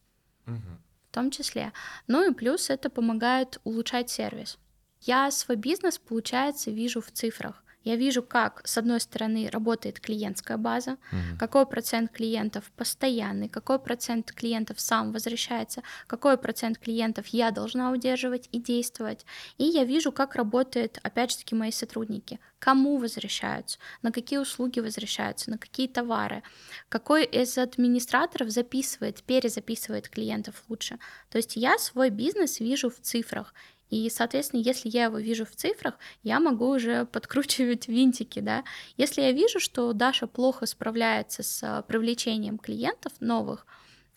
Мгм. 0.45 0.81
Том 1.17 1.31
числе. 1.31 1.73
Ну 2.05 2.29
и 2.29 2.33
плюс 2.33 2.69
это 2.69 2.91
помогает 2.91 3.59
улучшать 3.63 4.11
сервис. 4.11 4.59
Я 5.01 5.31
свой 5.31 5.57
бизнес, 5.57 5.97
получается, 5.97 6.69
вижу 6.69 7.01
в 7.01 7.11
цифрах. 7.11 7.63
Я 7.83 7.95
вижу, 7.95 8.21
как, 8.21 8.61
с 8.67 8.77
одной 8.77 8.99
стороны, 8.99 9.49
работает 9.49 9.99
клиентская 9.99 10.57
база, 10.57 10.97
Мгм. 11.11 11.37
какой 11.37 11.65
процент 11.65 12.11
клиентов 12.11 12.71
постоянный, 12.75 13.47
какой 13.47 13.79
процент 13.79 14.31
клиентов 14.33 14.79
сам 14.81 15.13
возвращается, 15.13 15.83
какой 16.07 16.37
процент 16.37 16.79
клиентов 16.79 17.27
я 17.27 17.51
должна 17.51 17.91
удерживать 17.91 18.49
и 18.51 18.59
действовать. 18.59 19.25
И 19.57 19.63
я 19.63 19.85
вижу, 19.85 20.11
как 20.11 20.35
работают, 20.35 20.99
опять 21.03 21.31
же 21.31 21.37
таки, 21.37 21.55
мои 21.55 21.71
сотрудники, 21.71 22.39
кому 22.59 22.97
возвращаются, 22.97 23.77
на 24.01 24.11
какие 24.11 24.39
услуги 24.39 24.81
возвращаются, 24.81 25.49
на 25.51 25.57
какие 25.57 25.87
товары, 25.87 26.43
какой 26.89 27.23
из 27.25 27.57
администраторов 27.57 28.49
записывает, 28.49 29.23
перезаписывает 29.23 30.09
клиентов 30.09 30.63
лучше. 30.67 30.97
То 31.29 31.37
есть 31.37 31.55
я 31.55 31.77
свой 31.77 32.09
бизнес 32.09 32.59
вижу 32.59 32.89
в 32.89 32.99
цифрах. 32.99 33.53
И, 33.89 34.09
соответственно, 34.09 34.61
если 34.61 34.89
я 34.89 35.05
его 35.05 35.17
вижу 35.17 35.45
в 35.45 35.51
цифрах, 35.55 35.95
я 36.23 36.39
могу 36.39 36.69
уже 36.69 37.05
подкручивать 37.05 37.87
винтики, 37.87 38.39
да. 38.39 38.63
Если 38.97 39.21
я 39.21 39.31
вижу, 39.31 39.59
что 39.59 39.93
Даша 39.93 40.27
плохо 40.27 40.65
справляется 40.65 41.43
с 41.43 41.63
а, 41.63 41.81
привлечением 41.83 42.57
клиентов 42.57 43.13
новых, 43.19 43.65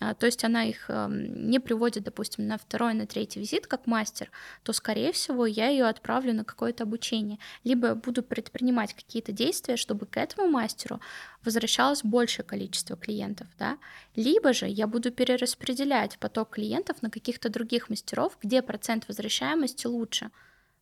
то 0.00 0.26
есть 0.26 0.44
она 0.44 0.64
их 0.64 0.88
эм, 0.88 1.50
не 1.50 1.60
приводит, 1.60 2.04
допустим, 2.04 2.46
на 2.46 2.56
второй, 2.56 2.94
на 2.94 3.06
третий 3.06 3.38
визит 3.38 3.66
как 3.66 3.86
мастер, 3.86 4.30
то, 4.62 4.72
скорее 4.72 5.12
всего, 5.12 5.44
я 5.44 5.68
ее 5.68 5.84
отправлю 5.84 6.32
на 6.32 6.44
какое-то 6.44 6.84
обучение. 6.84 7.38
Либо 7.64 7.94
буду 7.94 8.22
предпринимать 8.22 8.94
какие-то 8.94 9.32
действия, 9.32 9.76
чтобы 9.76 10.06
к 10.06 10.16
этому 10.16 10.48
мастеру 10.48 11.00
возвращалось 11.44 12.02
большее 12.02 12.46
количество 12.46 12.96
клиентов, 12.96 13.46
да. 13.58 13.78
Либо 14.16 14.54
же 14.54 14.66
я 14.66 14.86
буду 14.86 15.10
перераспределять 15.10 16.18
поток 16.18 16.50
клиентов 16.50 17.02
на 17.02 17.10
каких-то 17.10 17.50
других 17.50 17.90
мастеров, 17.90 18.38
где 18.42 18.62
процент 18.62 19.06
возвращаемости 19.06 19.86
лучше. 19.86 20.30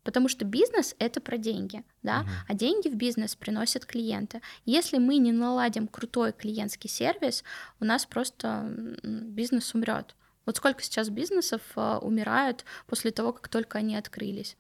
Потому 0.09 0.31
что 0.31 0.47
бизнес— 0.47 0.95
это 0.99 1.21
про 1.21 1.37
деньги, 1.37 1.85
да, 2.03 2.21
Мгм. 2.21 2.31
а 2.49 2.55
деньги 2.55 2.89
в 2.89 2.95
бизнес 2.95 3.37
приносят 3.37 3.85
клиенты. 3.85 4.41
Если 4.65 4.97
мы 4.97 5.19
не 5.19 5.33
наладим 5.33 5.87
крутой 5.87 6.33
клиентский 6.33 6.89
сервис, 6.89 7.45
у 7.79 7.85
нас 7.85 8.07
просто 8.07 8.73
бизнес 9.05 9.75
умрет. 9.75 10.17
Вот 10.47 10.57
сколько 10.57 10.83
сейчас 10.83 11.11
бизнесов 11.11 11.61
а, 11.77 11.99
умирают 11.99 12.65
после 12.87 13.11
того, 13.11 13.35
как 13.35 13.49
только 13.49 13.77
они 13.77 13.97
открылись? 13.97 14.57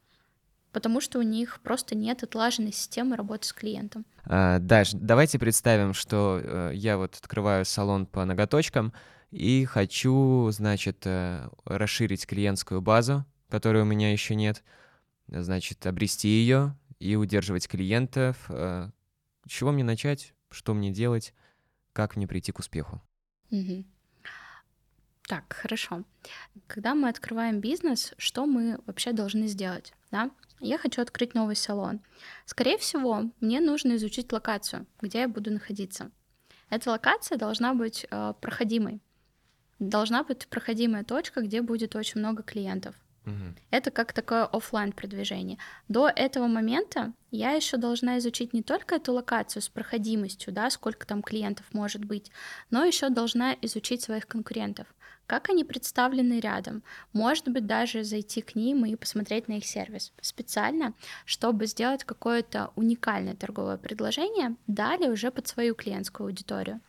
Потому 0.72 1.00
что 1.00 1.18
у 1.18 1.22
них 1.22 1.60
просто 1.62 1.94
нет 1.96 2.22
отлаженной 2.22 2.72
системы 2.72 3.16
работы 3.16 3.48
с 3.48 3.54
клиентом. 3.54 4.04
А, 4.26 4.58
Даш, 4.58 4.90
давайте 4.92 5.38
представим, 5.38 5.94
что 5.94 6.42
э, 6.42 6.72
я 6.74 6.98
вот 6.98 7.14
открываю 7.14 7.64
салон 7.64 8.04
по 8.04 8.22
ноготочкам 8.26 8.92
и 9.30 9.64
хочу, 9.64 10.50
значит, 10.50 11.06
э, 11.06 11.48
расширить 11.64 12.26
клиентскую 12.26 12.82
базу, 12.82 13.24
которой 13.48 13.80
у 13.80 13.86
меня 13.86 14.12
еще 14.12 14.34
нет, 14.34 14.62
значит, 15.28 15.86
обрести 15.86 16.28
ее 16.28 16.76
и 16.98 17.16
удерживать 17.16 17.68
клиентов. 17.68 18.46
Э, 18.48 18.90
С 19.46 19.50
чего 19.50 19.72
мне 19.72 19.84
начать? 19.84 20.34
Что 20.50 20.74
мне 20.74 20.90
делать? 20.90 21.34
Как 21.92 22.16
мне 22.16 22.26
прийти 22.26 22.52
к 22.52 22.58
успеху? 22.58 23.02
Мгм. 23.50 23.86
Так, 25.28 25.52
хорошо. 25.52 26.04
Когда 26.66 26.94
мы 26.94 27.08
открываем 27.10 27.60
бизнес, 27.60 28.14
что 28.16 28.46
мы 28.46 28.80
вообще 28.86 29.12
должны 29.12 29.46
сделать? 29.46 29.92
Да? 30.10 30.30
Я 30.60 30.78
хочу 30.78 31.02
открыть 31.02 31.34
новый 31.34 31.54
салон. 31.54 32.00
Скорее 32.46 32.78
всего, 32.78 33.30
мне 33.40 33.60
нужно 33.60 33.96
изучить 33.96 34.32
локацию, 34.32 34.86
где 35.02 35.20
я 35.20 35.28
буду 35.28 35.50
находиться. 35.52 36.10
Эта 36.70 36.90
локация 36.90 37.36
должна 37.36 37.74
быть 37.74 38.06
э, 38.10 38.34
проходимой. 38.40 39.00
Должна 39.78 40.24
быть 40.24 40.48
проходимая 40.48 41.04
точка, 41.04 41.42
где 41.42 41.62
будет 41.62 41.94
очень 41.94 42.20
много 42.20 42.42
клиентов. 42.42 42.96
Это 43.70 43.90
как 43.90 44.12
такое 44.12 44.44
оффлайн 44.44 44.92
продвижение. 44.92 45.58
До 45.88 46.08
этого 46.08 46.46
момента 46.46 47.12
я 47.30 47.52
еще 47.52 47.76
должна 47.76 48.18
изучить 48.18 48.52
не 48.52 48.62
только 48.62 48.96
эту 48.96 49.12
локацию 49.12 49.62
с 49.62 49.68
проходимостью, 49.68 50.52
да, 50.52 50.70
сколько 50.70 51.06
там 51.06 51.22
клиентов 51.22 51.66
может 51.72 52.04
быть, 52.04 52.30
но 52.70 52.84
еще 52.84 53.10
должна 53.10 53.54
изучить 53.62 54.02
своих 54.02 54.26
конкурентов, 54.26 54.86
как 55.26 55.50
они 55.50 55.64
представлены 55.64 56.40
рядом. 56.40 56.82
Может 57.12 57.48
быть, 57.48 57.66
даже 57.66 58.02
зайти 58.04 58.40
к 58.40 58.54
ним 58.54 58.86
и 58.86 58.96
посмотреть 58.96 59.48
на 59.48 59.58
их 59.58 59.66
сервис 59.66 60.12
специально, 60.20 60.94
чтобы 61.26 61.66
сделать 61.66 62.04
какое-то 62.04 62.72
уникальное 62.76 63.34
торговое 63.36 63.76
предложение, 63.76 64.56
далее 64.66 65.10
уже 65.10 65.30
под 65.30 65.46
свою 65.46 65.74
клиентскую 65.74 66.28
аудиторию. 66.28 66.80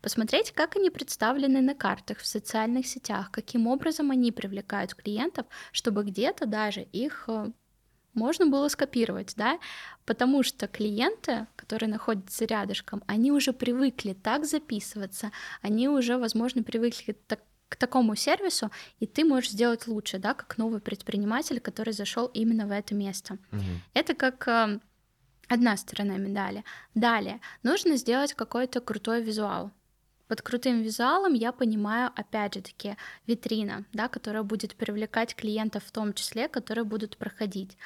Посмотреть, 0.00 0.52
как 0.52 0.76
они 0.76 0.90
представлены 0.90 1.60
на 1.60 1.74
картах 1.74 2.18
в 2.18 2.26
социальных 2.26 2.86
сетях, 2.86 3.30
каким 3.30 3.66
образом 3.66 4.10
они 4.10 4.32
привлекают 4.32 4.94
клиентов, 4.94 5.46
чтобы 5.72 6.04
где-то 6.04 6.46
даже 6.46 6.82
их 6.82 7.24
э, 7.28 7.50
можно 8.14 8.46
было 8.46 8.68
скопировать, 8.68 9.34
да, 9.36 9.58
потому 10.04 10.42
что 10.42 10.66
клиенты, 10.66 11.46
которые 11.56 11.88
находятся 11.88 12.44
рядышком, 12.44 13.02
они 13.06 13.30
уже 13.30 13.52
привыкли 13.52 14.14
так 14.14 14.46
записываться, 14.46 15.30
они 15.62 15.88
уже, 15.88 16.18
возможно, 16.18 16.62
привыкли 16.62 17.12
так 17.26 17.40
к 17.68 17.76
такому 17.76 18.14
сервису, 18.14 18.70
и 19.00 19.06
ты 19.06 19.24
можешь 19.24 19.50
сделать 19.50 19.86
лучше, 19.88 20.18
да, 20.18 20.34
как 20.34 20.56
новый 20.56 20.80
предприниматель, 20.80 21.60
который 21.60 21.92
зашел 21.92 22.26
именно 22.26 22.66
в 22.66 22.70
это 22.70 22.94
место. 22.94 23.38
Мгм. 23.50 23.82
Это 23.92 24.14
как 24.14 24.46
э, 24.46 24.78
одна 25.48 25.76
сторона 25.76 26.16
медали. 26.16 26.64
Далее, 26.94 27.40
нужно 27.62 27.96
сделать 27.96 28.34
какой-то 28.34 28.80
крутой 28.80 29.22
визуал. 29.22 29.72
Под 30.28 30.42
крутым 30.42 30.82
визуалом 30.82 31.34
я 31.34 31.52
понимаю, 31.52 32.10
опять 32.16 32.54
же 32.54 32.60
таки, 32.60 32.96
витрина, 33.28 33.84
да, 33.92 34.08
которая 34.08 34.42
будет 34.42 34.74
привлекать 34.74 35.36
клиентов 35.36 35.84
в 35.84 35.92
том 35.92 36.12
числе, 36.14 36.48
которые 36.48 36.84
будут 36.84 37.16
проходить. 37.16 37.78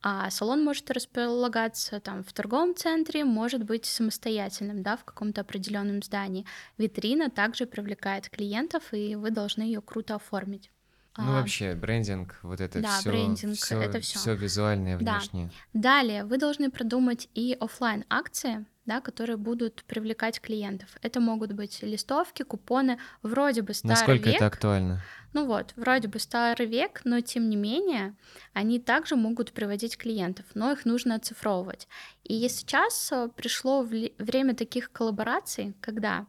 А 0.00 0.30
салон 0.30 0.62
может 0.62 0.92
располагаться 0.92 1.98
там 1.98 2.22
в 2.22 2.32
торговом 2.32 2.76
центре, 2.76 3.24
может 3.24 3.64
быть 3.64 3.84
самостоятельным, 3.84 4.84
да, 4.84 4.96
в 4.96 5.04
каком-то 5.04 5.40
определенном 5.40 6.00
здании. 6.02 6.46
Витрина 6.76 7.30
также 7.30 7.66
привлекает 7.66 8.28
клиентов, 8.28 8.94
и 8.94 9.16
вы 9.16 9.32
должны 9.32 9.62
ее 9.62 9.80
круто 9.80 10.14
оформить. 10.14 10.70
Ну, 11.18 11.32
А, 11.32 11.40
вообще, 11.40 11.74
брендинг, 11.74 12.38
вот 12.42 12.60
это 12.60 12.80
да, 12.80 12.98
все, 13.00 13.10
брендинг, 13.10 13.56
все, 13.56 13.80
это 13.80 14.00
всё. 14.00 14.18
все 14.20 14.34
визуальное, 14.36 14.96
Да. 14.98 15.14
внешнее. 15.18 15.50
Далее 15.72 16.24
вы 16.24 16.38
должны 16.38 16.70
продумать 16.70 17.28
и 17.34 17.56
оффлайн 17.60 18.04
акции, 18.08 18.66
да, 18.86 19.00
которые 19.00 19.36
будут 19.36 19.82
привлекать 19.84 20.40
клиентов. 20.40 20.88
Это 21.02 21.20
могут 21.20 21.52
быть 21.52 21.82
листовки, 21.82 22.44
купоны, 22.44 22.98
вроде 23.22 23.62
бы 23.62 23.74
старый 23.74 23.96
Насколько 23.96 24.26
век. 24.30 24.36
это 24.36 24.46
актуально? 24.46 25.02
Ну 25.34 25.44
вот, 25.44 25.72
вроде 25.76 26.06
бы 26.08 26.18
старый 26.20 26.66
век, 26.66 27.00
но 27.04 27.20
тем 27.20 27.50
не 27.50 27.56
менее 27.56 28.14
они 28.52 28.78
также 28.78 29.16
могут 29.16 29.52
приводить 29.52 29.98
клиентов, 29.98 30.46
но 30.54 30.70
их 30.72 30.84
нужно 30.84 31.16
оцифровывать. 31.16 31.88
И 32.22 32.48
сейчас 32.48 33.10
э, 33.12 33.28
пришло 33.36 33.82
время 33.82 34.54
таких 34.54 34.90
коллабораций, 34.92 35.74
когда 35.80 36.26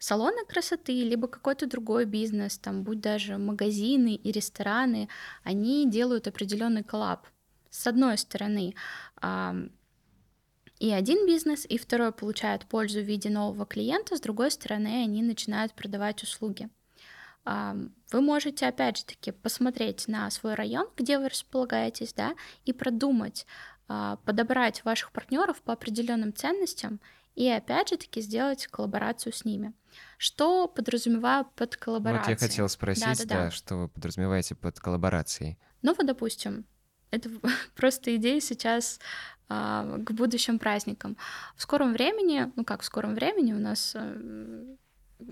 салоны 0.00 0.44
красоты, 0.46 1.04
либо 1.04 1.28
какой-то 1.28 1.66
другой 1.66 2.06
бизнес, 2.06 2.58
там, 2.58 2.82
будь 2.82 3.00
даже 3.00 3.38
магазины 3.38 4.16
и 4.16 4.32
рестораны, 4.32 5.08
они 5.44 5.88
делают 5.88 6.26
определенный 6.26 6.82
коллаб. 6.82 7.28
С 7.70 7.86
одной 7.86 8.18
стороны, 8.18 8.74
и 10.80 10.90
один 10.90 11.26
бизнес, 11.26 11.66
и 11.66 11.78
второй 11.78 12.10
получают 12.10 12.66
пользу 12.66 13.00
в 13.00 13.04
виде 13.04 13.30
нового 13.30 13.66
клиента, 13.66 14.16
с 14.16 14.20
другой 14.20 14.50
стороны, 14.50 15.04
они 15.04 15.22
начинают 15.22 15.74
продавать 15.74 16.22
услуги. 16.22 16.68
Вы 17.44 18.20
можете, 18.20 18.66
опять 18.66 18.98
же 18.98 19.04
таки, 19.04 19.30
посмотреть 19.30 20.08
на 20.08 20.30
свой 20.30 20.54
район, 20.54 20.88
где 20.96 21.18
вы 21.18 21.28
располагаетесь, 21.28 22.12
да, 22.12 22.34
и 22.64 22.72
продумать, 22.72 23.46
а, 23.88 24.16
подобрать 24.24 24.84
ваших 24.84 25.10
партнеров 25.10 25.62
по 25.62 25.72
определенным 25.72 26.34
ценностям 26.34 27.00
и, 27.34 27.48
опять 27.48 27.90
же 27.90 27.96
таки, 27.96 28.20
сделать 28.20 28.66
коллаборацию 28.66 29.32
с 29.32 29.44
ними. 29.44 29.72
Что 30.18 30.68
подразумеваю 30.68 31.46
под 31.56 31.76
коллаборацией? 31.76 32.34
Вот 32.34 32.42
я 32.42 32.48
хотел 32.48 32.68
спросить, 32.68 33.04
Да-да-да. 33.04 33.44
да, 33.44 33.50
что 33.50 33.76
вы 33.76 33.88
подразумеваете 33.88 34.54
под 34.54 34.78
коллаборацией. 34.78 35.58
Ну 35.82 35.94
вот, 35.94 36.06
допустим, 36.06 36.66
это 37.10 37.30
просто 37.74 38.14
идея 38.16 38.40
сейчас 38.40 39.00
а, 39.48 39.98
к 39.98 40.12
будущим 40.12 40.58
праздникам. 40.58 41.16
В 41.56 41.62
скором 41.62 41.92
времени, 41.92 42.52
ну 42.56 42.64
как 42.64 42.82
в 42.82 42.84
скором 42.84 43.14
времени, 43.14 43.52
у 43.52 43.58
нас 43.58 43.92
э, 43.94 44.76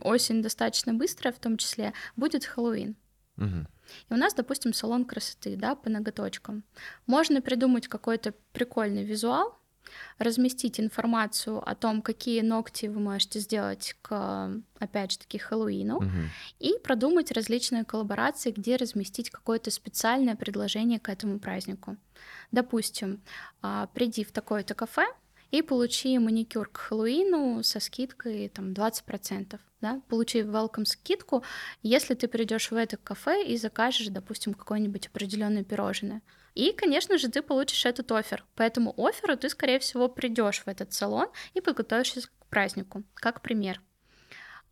осень 0.02 0.42
достаточно 0.42 0.94
быстрая, 0.94 1.32
в 1.32 1.38
том 1.38 1.56
числе, 1.56 1.92
будет 2.16 2.44
Хэллоуин. 2.44 2.96
Мгм. 3.36 3.68
И 4.10 4.14
у 4.14 4.16
нас, 4.16 4.34
допустим, 4.34 4.72
салон 4.72 5.04
красоты, 5.04 5.56
да, 5.56 5.74
по 5.74 5.88
ноготочкам. 5.88 6.64
Можно 7.06 7.40
придумать 7.40 7.88
какой-то 7.88 8.34
прикольный 8.52 9.04
визуал, 9.04 9.57
разместить 10.18 10.80
информацию 10.80 11.62
о 11.68 11.74
том, 11.74 12.02
какие 12.02 12.40
ногти 12.40 12.86
вы 12.86 13.00
можете 13.00 13.38
сделать 13.40 13.96
к, 14.02 14.50
опять 14.78 15.12
же 15.12 15.18
таки, 15.18 15.38
Хэллоуину, 15.38 16.00
Мгм. 16.00 16.28
и 16.58 16.74
продумать 16.82 17.32
различные 17.32 17.84
коллаборации, 17.84 18.50
где 18.50 18.76
разместить 18.76 19.30
какое-то 19.30 19.70
специальное 19.70 20.36
предложение 20.36 20.98
к 21.00 21.08
этому 21.08 21.38
празднику. 21.38 21.96
Допустим, 22.52 23.20
а, 23.62 23.86
приди 23.88 24.24
в 24.24 24.32
такое-то 24.32 24.74
кафе 24.74 25.06
и 25.50 25.62
получи 25.62 26.18
маникюр 26.18 26.68
к 26.68 26.76
Хэллоуину 26.78 27.62
со 27.62 27.80
скидкой 27.80 28.48
там 28.48 28.72
20%. 28.72 29.60
Да? 29.80 30.00
Получи 30.08 30.40
welcome 30.40 30.84
скидку, 30.84 31.44
если 31.82 32.14
ты 32.14 32.26
придешь 32.26 32.70
в 32.70 32.74
это 32.74 32.96
кафе 32.96 33.44
и 33.46 33.56
закажешь, 33.56 34.08
допустим, 34.08 34.52
какое-нибудь 34.54 35.06
определенное 35.06 35.62
пирожное. 35.64 36.20
И, 36.54 36.72
конечно 36.72 37.18
же, 37.18 37.28
ты 37.28 37.42
получишь 37.42 37.86
этот 37.86 38.10
офер. 38.12 38.44
По 38.54 38.62
этому 38.62 38.94
оферу 38.96 39.36
ты, 39.36 39.48
скорее 39.48 39.78
всего, 39.78 40.08
придешь 40.08 40.62
в 40.64 40.68
этот 40.68 40.92
салон 40.92 41.28
и 41.54 41.60
подготовишься 41.60 42.22
к 42.22 42.46
празднику, 42.48 43.04
как 43.14 43.42
пример. 43.42 43.80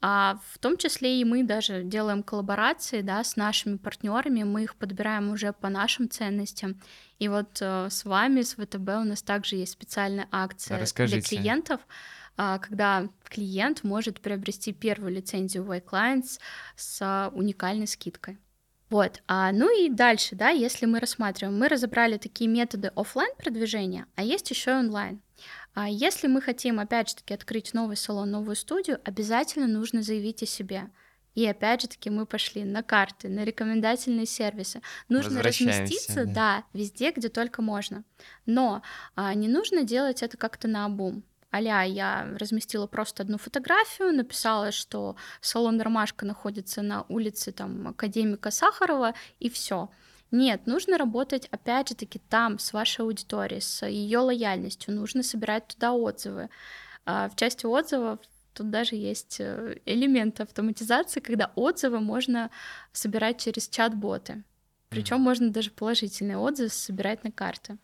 А 0.02 0.38
в 0.50 0.58
том 0.58 0.76
числе 0.76 1.20
и 1.20 1.24
мы 1.24 1.42
даже 1.42 1.82
делаем 1.82 2.22
коллаборации 2.22 3.00
да, 3.00 3.24
с 3.24 3.36
нашими 3.36 3.76
партнерами, 3.76 4.42
мы 4.42 4.64
их 4.64 4.76
подбираем 4.76 5.30
уже 5.30 5.52
по 5.52 5.68
нашим 5.68 6.10
ценностям. 6.10 6.80
И 7.18 7.28
вот 7.28 7.58
э, 7.60 7.88
с 7.90 8.04
вами, 8.04 8.42
с 8.42 8.54
ВТБ, 8.54 8.88
у 8.88 9.04
нас 9.04 9.22
также 9.22 9.56
есть 9.56 9.72
специальная 9.72 10.28
акция 10.30 10.76
для 10.76 10.82
Расскажите. 10.82 11.36
клиентов, 11.36 11.80
а, 12.36 12.58
когда 12.58 13.08
клиент 13.24 13.84
может 13.84 14.20
приобрести 14.20 14.72
первую 14.72 15.12
лицензию 15.12 15.64
White 15.64 15.86
Clients 15.86 16.38
с 16.76 16.98
а, 17.00 17.30
уникальной 17.34 17.86
скидкой. 17.86 18.38
Вот, 18.88 19.20
а, 19.26 19.50
ну 19.52 19.68
и 19.84 19.88
дальше, 19.88 20.36
да, 20.36 20.50
если 20.50 20.86
мы 20.86 21.00
рассматриваем, 21.00 21.58
мы 21.58 21.68
разобрали 21.68 22.18
такие 22.18 22.48
методы 22.48 22.92
оффлайн 22.94 23.34
продвижения, 23.36 24.06
а 24.14 24.22
есть 24.22 24.50
еще 24.50 24.70
и 24.70 24.74
онлайн. 24.74 25.20
А 25.74 25.88
если 25.88 26.28
мы 26.28 26.40
хотим, 26.40 26.78
опять 26.78 27.10
же 27.10 27.16
таки, 27.16 27.34
открыть 27.34 27.74
новый 27.74 27.96
салон, 27.96 28.30
новую 28.30 28.56
студию, 28.56 29.00
обязательно 29.04 29.66
нужно 29.66 30.02
заявить 30.02 30.42
о 30.42 30.46
себе. 30.46 30.88
И 31.34 31.44
опять 31.46 31.82
же 31.82 31.88
таки 31.88 32.08
мы 32.08 32.24
пошли 32.24 32.64
на 32.64 32.82
карты, 32.82 33.28
на 33.28 33.44
рекомендательные 33.44 34.24
сервисы. 34.24 34.80
Нужно 35.10 35.42
разместиться, 35.42 36.24
да. 36.24 36.32
да. 36.32 36.64
везде, 36.72 37.10
где 37.10 37.28
только 37.28 37.60
можно. 37.60 38.04
Но 38.46 38.82
а, 39.16 39.34
не 39.34 39.46
нужно 39.46 39.84
делать 39.84 40.22
это 40.22 40.38
как-то 40.38 40.66
на 40.66 40.86
обум. 40.86 41.24
Аля, 41.52 41.82
я 41.82 42.28
разместила 42.38 42.86
просто 42.86 43.22
одну 43.22 43.38
фотографию, 43.38 44.12
написала, 44.12 44.72
что 44.72 45.16
салон 45.40 45.80
Ромашка 45.80 46.26
находится 46.26 46.82
на 46.82 47.04
улице 47.08 47.52
там, 47.52 47.88
Академика 47.88 48.50
Сахарова, 48.50 49.14
и 49.38 49.48
все. 49.48 49.88
Нет, 50.30 50.66
нужно 50.66 50.98
работать, 50.98 51.46
опять 51.46 51.88
же 51.88 51.94
таки, 51.94 52.18
там, 52.18 52.58
с 52.58 52.72
вашей 52.72 53.02
аудиторией, 53.02 53.60
с 53.60 53.86
ее 53.86 54.18
лояльностью. 54.18 54.94
Нужно 54.94 55.22
собирать 55.22 55.68
туда 55.68 55.92
отзывы. 55.92 56.50
А 57.04 57.28
В 57.28 57.36
части 57.36 57.64
отзывов 57.64 58.18
тут 58.52 58.70
даже 58.70 58.96
есть 58.96 59.36
э, 59.38 59.78
элемент 59.86 60.40
автоматизации, 60.40 61.20
когда 61.20 61.52
отзывы 61.54 62.00
можно 62.00 62.50
собирать 62.92 63.40
через 63.40 63.68
чат-боты. 63.68 64.42
Причем 64.88 65.20
можно 65.20 65.50
даже 65.50 65.70
положительные 65.70 66.38
отзывы 66.38 66.70
собирать 66.70 67.22
на 67.22 67.30
карты. 67.30 67.78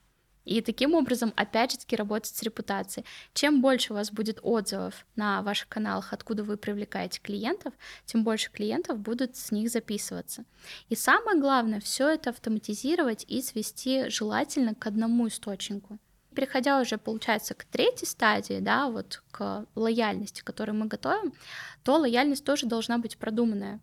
И 0.45 0.61
таким 0.61 0.95
образом, 0.95 1.33
опять 1.37 1.73
же 1.73 1.79
таки, 1.79 1.97
работать 1.97 2.35
с 2.35 2.43
репутацией. 2.43 3.07
Чем 3.33 3.63
больше 3.63 3.93
у 3.93 3.97
вас 3.97 4.11
будет 4.11 4.41
отзывов 4.43 5.07
на 5.17 5.43
ваших 5.43 5.69
каналах, 5.69 6.13
откуда 6.13 6.43
вы 6.43 6.57
привлекаете 6.57 7.21
клиентов, 7.21 7.73
тем 8.07 8.25
больше 8.25 8.51
клиентов 8.51 8.99
будут 8.99 9.37
с 9.37 9.53
них 9.53 9.71
записываться. 9.71 10.45
И 10.89 10.97
самое 10.97 11.39
главное, 11.39 11.81
все 11.81 12.09
это 12.09 12.31
автоматизировать 12.31 13.25
и 13.29 13.41
свести 13.43 14.09
желательно 14.09 14.75
к 14.75 14.87
одному 14.87 15.29
источнику. 15.29 15.99
Переходя 16.35 16.81
уже, 16.81 16.97
получается, 16.97 17.55
к 17.55 17.65
третьей 17.65 18.07
стадии, 18.07 18.59
да, 18.61 18.89
вот 18.89 19.23
к 19.31 19.67
лояльности, 19.75 20.41
которую 20.43 20.77
мы 20.77 20.87
готовим, 20.87 21.35
то 21.85 21.97
лояльность 21.97 22.45
тоже 22.45 22.67
должна 22.67 22.99
быть 22.99 23.19
продуманная. 23.19 23.81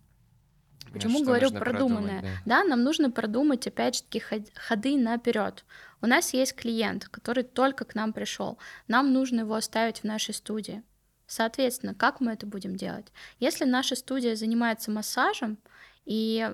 Почему 0.92 1.18
Что 1.18 1.26
говорю 1.26 1.52
продуманная? 1.52 2.20
продумать, 2.20 2.40
да, 2.46 2.64
нам 2.64 2.84
нужно 2.84 3.12
продумать, 3.12 3.68
опять 3.68 3.96
же 3.96 4.04
таки, 4.04 4.20
ход- 4.20 4.52
ходы 4.56 4.98
наперед. 4.98 5.66
У 6.02 6.08
нас 6.08 6.34
есть 6.34 6.56
клиент, 6.56 7.08
который 7.10 7.44
только 7.44 7.86
к 7.86 7.96
нам 7.96 8.14
пришел. 8.14 8.58
Нам 8.88 9.14
нужно 9.14 9.42
его 9.42 9.56
оставить 9.56 10.00
в 10.00 10.04
нашей 10.06 10.34
студии. 10.34 10.84
Соответственно, 11.28 11.94
как 11.94 12.22
мы 12.22 12.32
это 12.34 12.48
будем 12.48 12.76
делать? 12.76 13.08
Если 13.40 13.66
наша 13.66 13.96
студия 13.96 14.36
занимается 14.36 14.90
массажем, 14.90 15.60
и 16.06 16.50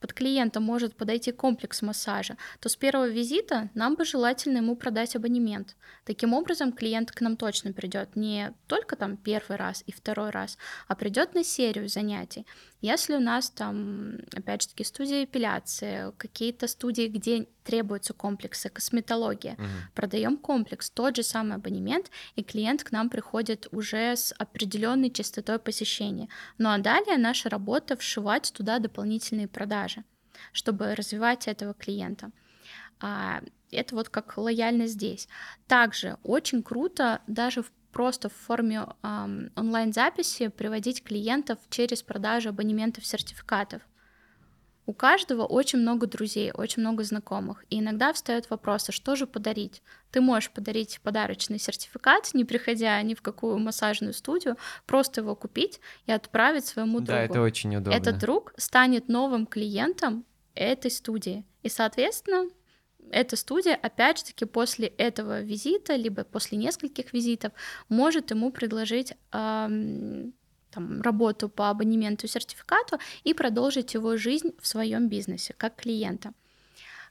под 0.00 0.14
клиента 0.14 0.60
может 0.60 0.96
подойти 0.96 1.30
комплекс 1.30 1.82
массажа, 1.82 2.36
то 2.58 2.68
с 2.68 2.76
первого 2.76 3.08
визита 3.08 3.68
нам 3.74 3.94
бы 3.96 4.04
желательно 4.04 4.58
ему 4.58 4.74
продать 4.74 5.14
абонемент. 5.14 5.76
Таким 6.04 6.32
образом, 6.32 6.72
клиент 6.72 7.12
к 7.12 7.20
нам 7.20 7.36
точно 7.36 7.72
придет 7.72 8.16
не 8.16 8.54
только 8.66 8.96
там 8.96 9.16
первый 9.18 9.56
раз 9.56 9.84
и 9.86 9.92
второй 9.92 10.30
раз, 10.30 10.56
а 10.88 10.94
придет 10.94 11.34
на 11.34 11.44
серию 11.44 11.88
занятий. 11.88 12.46
Если 12.80 13.14
у 13.14 13.20
нас 13.20 13.50
там, 13.50 14.18
опять 14.34 14.62
же 14.62 14.68
таки, 14.68 14.84
студия 14.84 15.24
эпиляции, 15.24 16.12
какие-то 16.16 16.66
студии, 16.66 17.08
где 17.08 17.46
требуются 17.62 18.14
комплексы, 18.14 18.70
косметология, 18.70 19.54
угу. 19.54 19.66
продаем 19.94 20.38
комплекс, 20.38 20.90
тот 20.90 21.16
же 21.16 21.22
самый 21.22 21.56
абонемент, 21.56 22.10
и 22.36 22.42
клиент 22.42 22.82
к 22.82 22.92
нам 22.92 23.10
приходит 23.10 23.68
уже 23.70 24.16
с 24.16 24.34
определенной 24.38 25.10
частотой 25.10 25.58
посещения. 25.58 26.28
Ну 26.58 26.70
а 26.70 26.78
далее 26.78 27.18
наша 27.18 27.50
работа 27.50 27.96
вшивать 27.96 28.52
туда 28.54 28.78
дополнительные 28.78 29.48
продажи, 29.48 30.04
чтобы 30.52 30.94
развивать 30.94 31.48
этого 31.48 31.74
клиента. 31.74 32.30
А, 33.00 33.42
это 33.70 33.94
вот 33.94 34.08
как 34.08 34.36
лояльность 34.36 34.94
здесь. 34.94 35.28
Также 35.66 36.16
очень 36.22 36.62
круто 36.62 37.20
даже 37.26 37.62
в 37.62 37.70
просто 37.92 38.28
в 38.28 38.32
форме 38.32 38.86
эм, 39.02 39.50
онлайн-записи 39.56 40.48
приводить 40.48 41.02
клиентов 41.02 41.58
через 41.68 42.02
продажу 42.02 42.50
абонементов 42.50 43.04
сертификатов. 43.06 43.82
У 44.86 44.92
каждого 44.92 45.44
очень 45.44 45.78
много 45.78 46.08
друзей, 46.08 46.50
очень 46.52 46.82
много 46.82 47.04
знакомых. 47.04 47.64
И 47.70 47.78
иногда 47.78 48.12
встает 48.12 48.50
вопрос, 48.50 48.88
а 48.88 48.92
что 48.92 49.14
же 49.14 49.26
подарить? 49.28 49.82
Ты 50.10 50.20
можешь 50.20 50.50
подарить 50.50 51.00
подарочный 51.02 51.60
сертификат, 51.60 52.30
не 52.34 52.44
приходя 52.44 53.00
ни 53.02 53.14
в 53.14 53.22
какую 53.22 53.58
массажную 53.58 54.12
студию, 54.12 54.56
просто 54.86 55.20
его 55.20 55.36
купить 55.36 55.80
и 56.06 56.12
отправить 56.12 56.66
своему 56.66 56.98
другу. 56.98 57.06
Да, 57.06 57.22
это 57.22 57.40
очень 57.40 57.76
удобно. 57.76 57.96
Этот 57.96 58.18
друг 58.18 58.52
станет 58.56 59.08
новым 59.08 59.46
клиентом 59.46 60.24
этой 60.54 60.90
студии. 60.90 61.44
И, 61.62 61.68
соответственно, 61.68 62.48
эта 63.10 63.36
студия, 63.36 63.74
опять 63.74 64.18
же 64.18 64.24
таки, 64.24 64.44
после 64.44 64.88
этого 64.88 65.42
визита, 65.42 65.96
либо 65.96 66.24
после 66.24 66.58
нескольких 66.58 67.12
визитов, 67.12 67.52
может 67.88 68.30
ему 68.30 68.50
предложить 68.50 69.14
эм, 69.32 70.32
там, 70.70 71.02
работу 71.02 71.48
по 71.48 71.70
абонементу 71.70 72.28
сертификату 72.28 72.98
и 73.24 73.34
продолжить 73.34 73.94
его 73.94 74.16
жизнь 74.16 74.52
в 74.60 74.66
своем 74.66 75.08
бизнесе 75.08 75.54
как 75.56 75.76
клиента. 75.76 76.32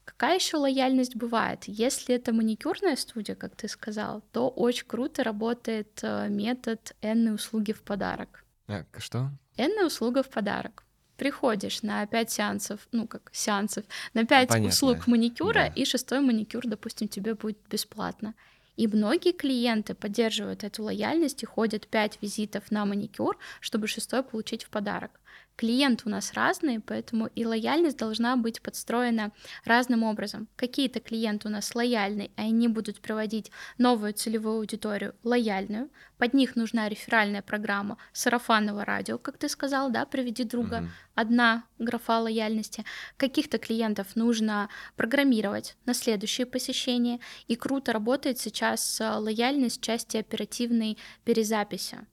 Какая 0.05 0.35
еще 0.35 0.57
лояльность 0.57 1.15
бывает? 1.15 1.65
Если 1.65 2.15
это 2.15 2.33
маникюрная 2.33 2.95
студия, 2.95 3.35
как 3.35 3.55
ты 3.55 3.67
сказал, 3.67 4.23
то 4.31 4.49
очень 4.49 4.87
круто 4.87 5.23
работает 5.23 5.99
э, 6.01 6.27
метод 6.29 6.95
энной 7.03 7.35
услуги 7.35 7.73
в 7.73 7.83
подарок. 7.83 8.43
А, 8.67 8.85
что? 8.97 9.29
Энная 9.55 9.85
услуга 9.85 10.23
в 10.23 10.29
подарок 10.29 10.83
приходишь 11.19 11.83
на 11.83 12.05
5 12.07 12.31
сеансов, 12.31 12.87
ну 12.91 13.05
как 13.05 13.29
сеансов, 13.33 13.83
на 14.13 14.25
5 14.25 14.49
Понятно. 14.49 14.69
услуг 14.69 15.07
маникюра, 15.07 15.53
да. 15.53 15.67
и 15.67 15.85
шестой 15.85 16.21
маникюр, 16.21 16.63
допустим, 16.65 17.07
тебе 17.07 17.35
будет 17.35 17.57
бесплатно. 17.69 18.33
И 18.77 18.87
многие 18.87 19.33
клиенты 19.33 19.93
поддерживают 19.93 20.63
эту 20.63 20.83
лояльность 20.83 21.43
и 21.43 21.45
ходят 21.45 21.87
5 21.87 22.19
визитов 22.21 22.71
на 22.71 22.85
маникюр, 22.85 23.37
чтобы 23.59 23.87
шестой 23.87 24.23
получить 24.23 24.63
в 24.63 24.69
подарок. 24.69 25.11
Клиенты 25.59 26.03
у 26.05 26.09
нас 26.09 26.35
разные, 26.35 26.79
поэтому 26.79 27.27
и 27.35 27.43
лояльность 27.43 27.97
должна 27.97 28.37
быть 28.37 28.61
подстроена 28.61 29.33
разным 29.65 30.03
образом. 30.03 30.47
Какие-то 30.55 31.01
клиенты 31.01 31.49
у 31.49 31.51
нас 31.51 31.75
лояльны, 31.75 32.31
и 32.37 32.41
они 32.41 32.69
будут 32.69 33.01
проводить 33.01 33.51
новую 33.77 34.13
целевую 34.13 34.59
аудиторию 34.59 35.15
лояльную. 35.21 35.89
Под 36.17 36.33
них 36.33 36.55
нужна 36.55 36.87
реферальная 36.87 37.41
программа 37.41 37.97
сарафанного 38.13 38.85
радио, 38.85 39.17
как 39.17 39.37
ты 39.37 39.49
сказал, 39.49 39.89
да, 39.89 40.05
приведи 40.05 40.45
друга. 40.45 40.75
Угу. 40.77 40.87
Одна 41.15 41.65
графа 41.77 42.19
лояльности. 42.19 42.85
Каких-то 43.17 43.57
клиентов 43.57 44.15
нужно 44.15 44.69
программировать 44.95 45.75
на 45.85 45.93
следующее 45.93 46.47
посещение. 46.47 47.19
И 47.47 47.57
круто 47.57 47.91
работает 47.91 48.39
сейчас 48.39 49.01
лояльность 49.01 49.79
в 49.79 49.83
части 49.83 50.15
оперативной 50.15 50.97
перезаписи 51.25 52.07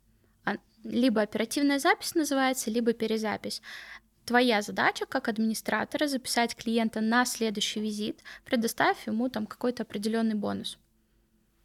либо 0.91 1.23
оперативная 1.23 1.79
запись 1.79 2.15
называется, 2.15 2.71
либо 2.71 2.93
перезапись. 2.93 3.63
Твоя 4.25 4.61
задача 4.61 5.07
как 5.07 5.29
администратора 5.29 6.09
записать 6.09 6.57
клиента 6.57 7.01
на 7.01 7.25
следующий 7.25 7.81
визит, 7.81 8.23
предоставив 8.45 9.07
ему 9.07 9.29
там 9.29 9.47
какой-то 9.47 9.85
определенный 9.85 10.35
бонус. 10.35 10.79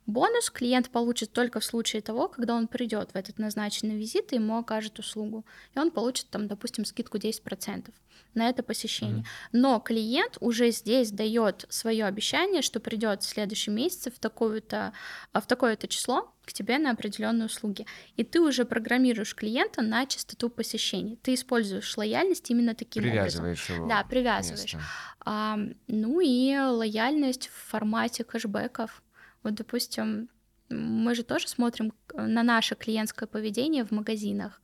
Бонус 0.05 0.49
клиент 0.49 0.89
получит 0.89 1.31
только 1.31 1.59
в 1.59 1.65
случае 1.65 2.01
того, 2.01 2.27
когда 2.27 2.55
он 2.55 2.67
придет 2.67 3.11
в 3.11 3.15
этот 3.15 3.37
назначенный 3.37 3.95
визит 3.95 4.33
и 4.33 4.35
ему 4.35 4.57
окажет 4.57 4.99
услугу. 4.99 5.45
И 5.75 5.79
он 5.79 5.91
получит 5.91 6.29
там, 6.29 6.47
допустим, 6.47 6.85
скидку 6.85 7.17
10% 7.17 7.91
на 8.33 8.49
это 8.49 8.63
посещение. 8.63 9.23
Mm-hmm. 9.23 9.49
Но 9.53 9.79
клиент 9.79 10.37
уже 10.39 10.71
здесь 10.71 11.11
дает 11.11 11.65
свое 11.69 12.05
обещание, 12.05 12.61
что 12.61 12.79
придет 12.79 13.23
в 13.23 13.27
следующем 13.27 13.75
месяце 13.75 14.09
в 14.09 14.19
такое-то, 14.19 14.93
в 15.33 15.45
такое-то 15.45 15.87
число 15.87 16.33
к 16.45 16.53
тебе 16.53 16.79
на 16.79 16.91
определенные 16.91 17.45
услуги. 17.45 17.85
И 18.15 18.23
ты 18.23 18.41
уже 18.41 18.65
программируешь 18.65 19.35
клиента 19.35 19.81
на 19.81 20.05
частоту 20.05 20.49
посещений. 20.49 21.17
Ты 21.21 21.35
используешь 21.35 21.95
лояльность 21.97 22.49
именно 22.49 22.73
таким 22.73 23.03
привязываешь 23.03 23.69
образом. 23.69 23.75
Его 23.75 23.87
да, 23.87 24.03
привязываешь. 24.03 24.75
А, 25.23 25.59
ну 25.87 26.19
и 26.19 26.57
лояльность 26.57 27.47
в 27.49 27.69
формате 27.69 28.23
кэшбэков. 28.23 29.03
Вот, 29.43 29.55
допустим, 29.55 30.29
мы 30.69 31.15
же 31.15 31.23
тоже 31.23 31.47
смотрим 31.47 31.93
на 32.13 32.43
наше 32.43 32.75
клиентское 32.75 33.27
поведение 33.27 33.85
в 33.85 33.91
магазинах. 33.91 34.61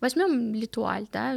Возьмем 0.00 0.54
Литуаль, 0.54 1.06
да, 1.12 1.36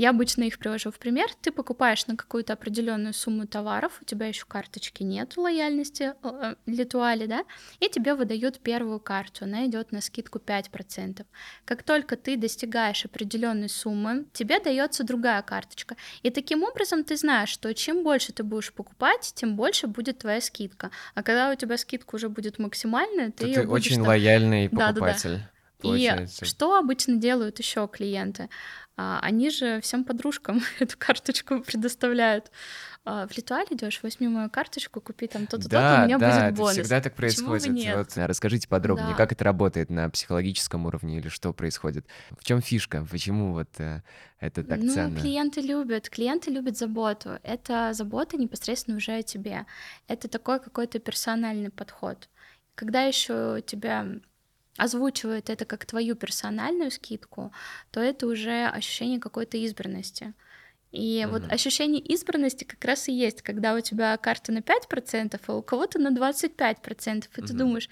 я 0.00 0.10
обычно 0.10 0.44
их 0.44 0.58
привожу 0.58 0.90
в 0.90 0.98
пример. 0.98 1.26
Ты 1.42 1.52
покупаешь 1.52 2.06
на 2.06 2.16
какую-то 2.16 2.54
определенную 2.54 3.12
сумму 3.12 3.46
товаров, 3.46 3.98
у 4.00 4.04
тебя 4.06 4.28
еще 4.28 4.46
карточки 4.46 5.02
нет 5.02 5.36
лояльности 5.36 6.14
э, 6.22 6.54
Литуали, 6.64 7.26
да, 7.26 7.44
и 7.80 7.88
тебе 7.90 8.14
выдают 8.14 8.60
первую 8.60 8.98
карту, 8.98 9.44
она 9.44 9.66
идет 9.66 9.92
на 9.92 10.00
скидку 10.00 10.38
5%. 10.38 11.26
Как 11.66 11.82
только 11.82 12.16
ты 12.16 12.38
достигаешь 12.38 13.04
определенной 13.04 13.68
суммы, 13.68 14.24
тебе 14.32 14.58
дается 14.58 15.04
другая 15.04 15.42
карточка. 15.42 15.96
И 16.22 16.30
таким 16.30 16.62
образом 16.62 17.04
ты 17.04 17.18
знаешь, 17.18 17.50
что 17.50 17.74
чем 17.74 18.02
больше 18.02 18.32
ты 18.32 18.42
будешь 18.42 18.72
покупать, 18.72 19.32
тем 19.34 19.54
больше 19.54 19.86
будет 19.86 20.20
твоя 20.20 20.40
скидка. 20.40 20.90
А 21.14 21.22
когда 21.22 21.50
у 21.52 21.54
тебя 21.56 21.76
скидка 21.76 22.14
уже 22.14 22.30
будет 22.30 22.58
максимальная, 22.58 23.32
ты, 23.32 23.52
ты 23.52 23.64
будешь 23.64 23.86
очень 23.86 23.96
там... 23.96 24.06
лояльный 24.06 24.70
покупатель. 24.70 25.30
Да, 25.30 25.36
да, 25.36 25.44
да. 25.44 25.50
Получается. 25.80 26.44
И 26.44 26.48
что 26.48 26.76
обычно 26.76 27.16
делают 27.16 27.58
еще 27.58 27.88
клиенты? 27.88 28.48
А, 29.00 29.18
они 29.22 29.48
же 29.48 29.80
всем 29.80 30.04
подружкам 30.04 30.60
эту 30.78 30.98
карточку 30.98 31.60
предоставляют. 31.60 32.50
А, 33.06 33.26
в 33.26 33.34
Литуале 33.34 33.68
идешь, 33.70 34.02
возьми 34.02 34.28
мою 34.28 34.50
карточку, 34.50 35.00
купи 35.00 35.26
там 35.26 35.46
то-то, 35.46 35.70
да, 35.70 35.90
то-то, 35.90 36.02
у 36.02 36.06
меня 36.06 36.18
да, 36.18 36.48
будет 36.48 36.58
бонус. 36.58 36.72
всегда 36.74 37.00
так 37.00 37.14
происходит. 37.14 37.96
Вот, 37.96 38.08
расскажите 38.16 38.68
подробнее, 38.68 39.12
Да. 39.12 39.16
как 39.16 39.32
это 39.32 39.42
работает 39.42 39.88
на 39.88 40.10
психологическом 40.10 40.84
уровне 40.84 41.16
или 41.16 41.28
что 41.28 41.54
происходит? 41.54 42.06
В 42.38 42.44
чем 42.44 42.60
фишка? 42.60 43.06
Почему 43.10 43.54
вот 43.54 43.70
э, 43.78 44.02
это 44.38 44.62
так 44.62 44.80
ну, 44.80 44.92
ценно? 44.92 45.18
клиенты 45.18 45.62
любят, 45.62 46.10
клиенты 46.10 46.50
любят 46.50 46.76
заботу. 46.76 47.38
Это 47.42 47.94
забота 47.94 48.36
непосредственно 48.36 48.98
уже 48.98 49.12
о 49.12 49.22
тебе. 49.22 49.64
Это 50.08 50.28
такой 50.28 50.60
какой-то 50.60 50.98
персональный 50.98 51.70
подход. 51.70 52.28
Когда 52.74 53.04
еще 53.04 53.62
тебя 53.64 54.06
озвучивает 54.80 55.50
это 55.50 55.64
как 55.64 55.84
твою 55.84 56.16
персональную 56.16 56.90
скидку, 56.90 57.52
то 57.90 58.00
это 58.00 58.26
уже 58.26 58.66
ощущение 58.66 59.20
какой-то 59.20 59.58
избранности. 59.58 60.32
И 60.90 61.20
mm-hmm. 61.20 61.28
вот 61.28 61.52
ощущение 61.52 62.00
избранности 62.00 62.64
как 62.64 62.84
раз 62.84 63.08
и 63.08 63.12
есть, 63.12 63.42
когда 63.42 63.74
у 63.74 63.80
тебя 63.80 64.16
карта 64.16 64.52
на 64.52 64.58
5%, 64.58 65.40
а 65.46 65.52
у 65.54 65.62
кого-то 65.62 65.98
на 65.98 66.08
25%, 66.08 66.48
и 66.56 67.40
mm-hmm. 67.40 67.46
ты 67.46 67.52
думаешь, 67.52 67.88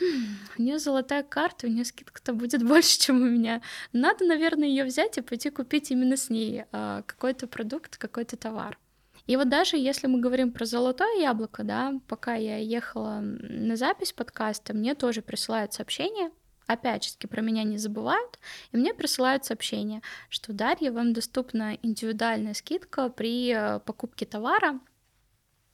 хм, 0.00 0.36
у 0.56 0.62
нее 0.62 0.78
золотая 0.78 1.24
карта, 1.24 1.66
у 1.66 1.70
нее 1.70 1.84
скидка-то 1.84 2.32
будет 2.32 2.62
больше, 2.66 2.98
чем 2.98 3.20
у 3.20 3.26
меня. 3.26 3.60
Надо, 3.92 4.24
наверное, 4.24 4.68
ее 4.68 4.84
взять 4.84 5.18
и 5.18 5.22
пойти 5.22 5.50
купить 5.50 5.90
именно 5.90 6.16
с 6.16 6.30
ней 6.30 6.64
а, 6.72 7.02
какой-то 7.02 7.46
продукт, 7.46 7.96
какой-то 7.96 8.36
товар. 8.36 8.78
И 9.26 9.36
вот 9.36 9.48
даже 9.48 9.76
если 9.76 10.06
мы 10.06 10.20
говорим 10.20 10.52
про 10.52 10.66
золотое 10.66 11.20
яблоко, 11.20 11.64
да, 11.64 11.94
пока 12.08 12.34
я 12.34 12.58
ехала 12.58 13.20
на 13.20 13.76
запись 13.76 14.12
подкаста, 14.12 14.74
мне 14.74 14.94
тоже 14.94 15.22
присылают 15.22 15.72
сообщения, 15.72 16.30
опять 16.66 17.04
же 17.04 17.28
про 17.28 17.40
меня 17.40 17.62
не 17.62 17.78
забывают, 17.78 18.38
и 18.72 18.76
мне 18.76 18.92
присылают 18.92 19.44
сообщение, 19.44 20.02
что 20.28 20.52
Дарья, 20.52 20.92
вам 20.92 21.12
доступна 21.14 21.78
индивидуальная 21.82 22.54
скидка 22.54 23.08
при 23.08 23.50
э, 23.50 23.80
покупке 23.80 24.26
товара 24.26 24.80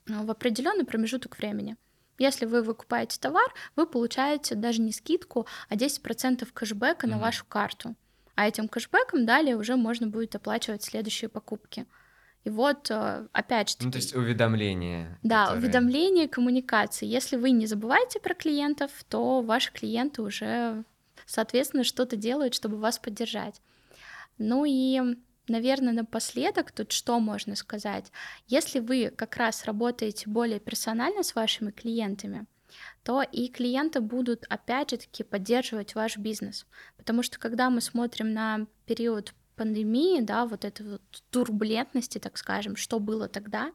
э, 0.08 0.12
в 0.22 0.30
определенный 0.30 0.84
промежуток 0.84 1.36
времени. 1.36 1.76
Если 2.18 2.44
вы 2.44 2.62
выкупаете 2.62 3.18
товар, 3.18 3.52
вы 3.76 3.86
получаете 3.86 4.54
даже 4.54 4.80
не 4.80 4.92
скидку, 4.92 5.46
а 5.68 5.74
10% 5.74 6.46
кэшбэка 6.52 7.06
mm-hmm. 7.06 7.10
на 7.10 7.18
вашу 7.18 7.46
карту. 7.46 7.96
А 8.34 8.46
этим 8.46 8.68
кэшбэком 8.68 9.26
далее 9.26 9.56
уже 9.56 9.76
можно 9.76 10.06
будет 10.06 10.34
оплачивать 10.34 10.84
следующие 10.84 11.28
покупки. 11.28 11.86
И 12.44 12.50
вот, 12.50 12.90
э, 12.90 13.26
опять 13.33 13.70
же 13.70 13.76
Ну, 13.81 13.90
то 13.90 13.98
есть 13.98 14.14
уведомления. 14.14 15.18
Да, 15.22 15.46
которые... 15.46 15.62
уведомления, 15.62 16.29
коммуникации. 16.29 17.07
Если 17.07 17.37
вы 17.37 17.50
не 17.50 17.66
забываете 17.66 18.18
про 18.18 18.35
клиентов, 18.35 18.90
то 19.09 19.42
ваши 19.42 19.72
клиенты 19.72 20.22
уже, 20.22 20.85
соответственно, 21.26 21.85
что-то 21.85 22.16
делают, 22.16 22.55
чтобы 22.55 22.79
вас 22.79 22.98
поддержать. 22.98 23.61
Ну 24.38 24.64
и 24.66 25.16
наверное, 25.48 25.92
напоследок 25.92 26.72
тут 26.72 26.92
что 26.92 27.20
можно 27.20 27.57
сказать? 27.57 28.11
Если 28.46 28.79
вы 28.79 29.12
как 29.14 29.37
раз 29.37 29.64
работаете 29.64 30.31
более 30.31 30.61
персонально 30.61 31.22
с 31.22 31.35
вашими 31.35 31.70
клиентами, 31.70 32.46
то 33.03 33.22
и 33.22 33.48
клиенты 33.48 34.00
будут, 34.00 34.46
опять 34.48 34.90
же 34.90 34.98
таки, 34.98 35.24
поддерживать 35.24 35.94
ваш 35.94 36.16
бизнес. 36.16 36.66
Потому 36.96 37.22
что 37.22 37.38
когда 37.38 37.68
мы 37.68 37.81
смотрим 37.81 38.33
на 38.33 38.66
период 38.87 39.35
пандемии, 39.61 40.23
да, 40.23 40.46
вот 40.46 40.64
этой 40.64 40.87
вот 40.92 41.03
турбулентности, 41.31 42.18
так 42.18 42.38
скажем, 42.38 42.77
что 42.77 42.99
было 42.99 43.29
тогда, 43.29 43.73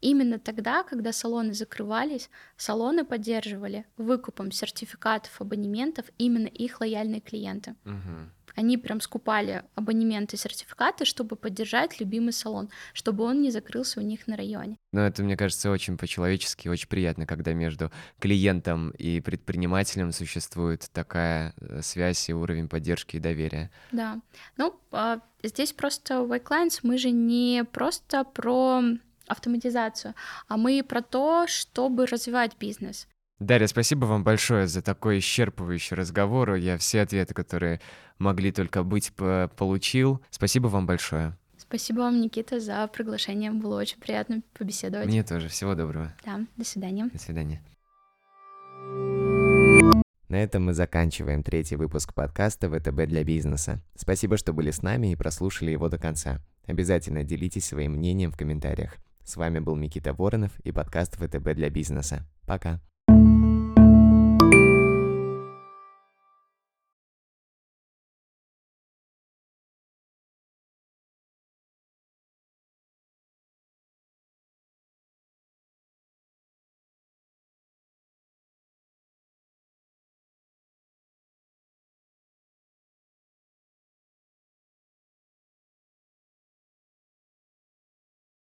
именно 0.00 0.38
тогда, 0.40 0.82
когда 0.82 1.12
салоны 1.12 1.54
закрывались, 1.54 2.28
салоны 2.56 3.04
поддерживали 3.04 3.84
выкупом 3.96 4.50
сертификатов 4.50 5.40
абонементов 5.40 6.06
именно 6.18 6.48
их 6.48 6.80
лояльные 6.80 7.20
клиенты. 7.20 7.76
Мгм. 7.84 8.32
Они 8.58 8.76
прям 8.76 9.00
скупали 9.00 9.62
абонементы, 9.76 10.36
сертификаты, 10.36 11.04
чтобы 11.04 11.36
поддержать 11.36 12.00
любимый 12.00 12.32
салон, 12.32 12.70
чтобы 12.92 13.22
он 13.22 13.40
не 13.40 13.52
закрылся 13.52 14.00
у 14.00 14.02
них 14.02 14.26
на 14.26 14.36
районе. 14.36 14.76
Но 14.92 15.02
это, 15.02 15.22
мне 15.22 15.36
кажется, 15.36 15.70
очень 15.70 15.96
по-человечески, 15.96 16.66
очень 16.66 16.88
приятно, 16.88 17.24
когда 17.24 17.52
между 17.52 17.92
клиентом 18.18 18.90
и 18.98 19.20
предпринимателем 19.20 20.10
существует 20.10 20.90
такая 20.92 21.54
э, 21.60 21.82
связь 21.82 22.28
и 22.28 22.34
уровень 22.34 22.68
поддержки 22.68 23.14
и 23.14 23.20
доверия. 23.20 23.70
Да. 23.92 24.20
Ну, 24.56 24.74
а, 24.90 25.20
здесь 25.44 25.72
просто 25.72 26.24
в 26.24 26.32
iClients 26.32 26.80
мы 26.82 26.98
же 26.98 27.10
не 27.10 27.62
просто 27.62 28.24
про 28.24 28.82
автоматизацию, 29.28 30.16
а 30.48 30.56
мы 30.56 30.82
про 30.82 31.00
то, 31.00 31.46
чтобы 31.46 32.06
развивать 32.06 32.56
бизнес. 32.58 33.06
Дарья, 33.38 33.68
спасибо 33.68 34.04
вам 34.04 34.24
большое 34.24 34.66
за 34.66 34.82
такой 34.82 35.18
исчерпывающий 35.18 35.94
разговор. 35.94 36.54
Я 36.54 36.76
все 36.76 37.02
ответы, 37.02 37.34
которые 37.34 37.80
могли 38.18 38.50
только 38.50 38.82
быть, 38.82 39.12
по- 39.12 39.48
получил. 39.56 40.20
Спасибо 40.30 40.66
вам 40.66 40.86
большое. 40.86 41.36
Спасибо 41.56 41.98
вам, 42.00 42.20
Никита, 42.20 42.58
за 42.58 42.88
приглашение. 42.88 43.52
Было 43.52 43.78
очень 43.78 44.00
приятно 44.00 44.42
побеседовать. 44.58 45.06
Мне 45.06 45.22
тоже. 45.22 45.48
Всего 45.48 45.76
доброго. 45.76 46.12
Да, 46.24 46.40
до 46.56 46.64
свидания. 46.64 47.08
До 47.12 47.18
свидания. 47.18 47.62
На 50.28 50.42
этом 50.42 50.64
мы 50.64 50.74
заканчиваем 50.74 51.42
третий 51.42 51.76
выпуск 51.76 52.14
подкаста 52.14 52.68
ВТБ 52.68 53.06
для 53.06 53.22
бизнеса. 53.22 53.80
Спасибо, 53.94 54.36
что 54.36 54.52
были 54.52 54.72
с 54.72 54.82
нами 54.82 55.12
и 55.12 55.16
прослушали 55.16 55.70
его 55.70 55.88
до 55.88 55.98
конца. 55.98 56.40
Обязательно 56.66 57.22
делитесь 57.22 57.66
своим 57.66 57.92
мнением 57.92 58.32
в 58.32 58.36
комментариях. 58.36 58.96
С 59.24 59.36
вами 59.36 59.60
был 59.60 59.76
Никита 59.76 60.12
Воронов 60.12 60.58
и 60.60 60.72
подкаст 60.72 61.16
ВТБ 61.16 61.54
для 61.54 61.70
бизнеса. 61.70 62.26
Пока. 62.46 62.80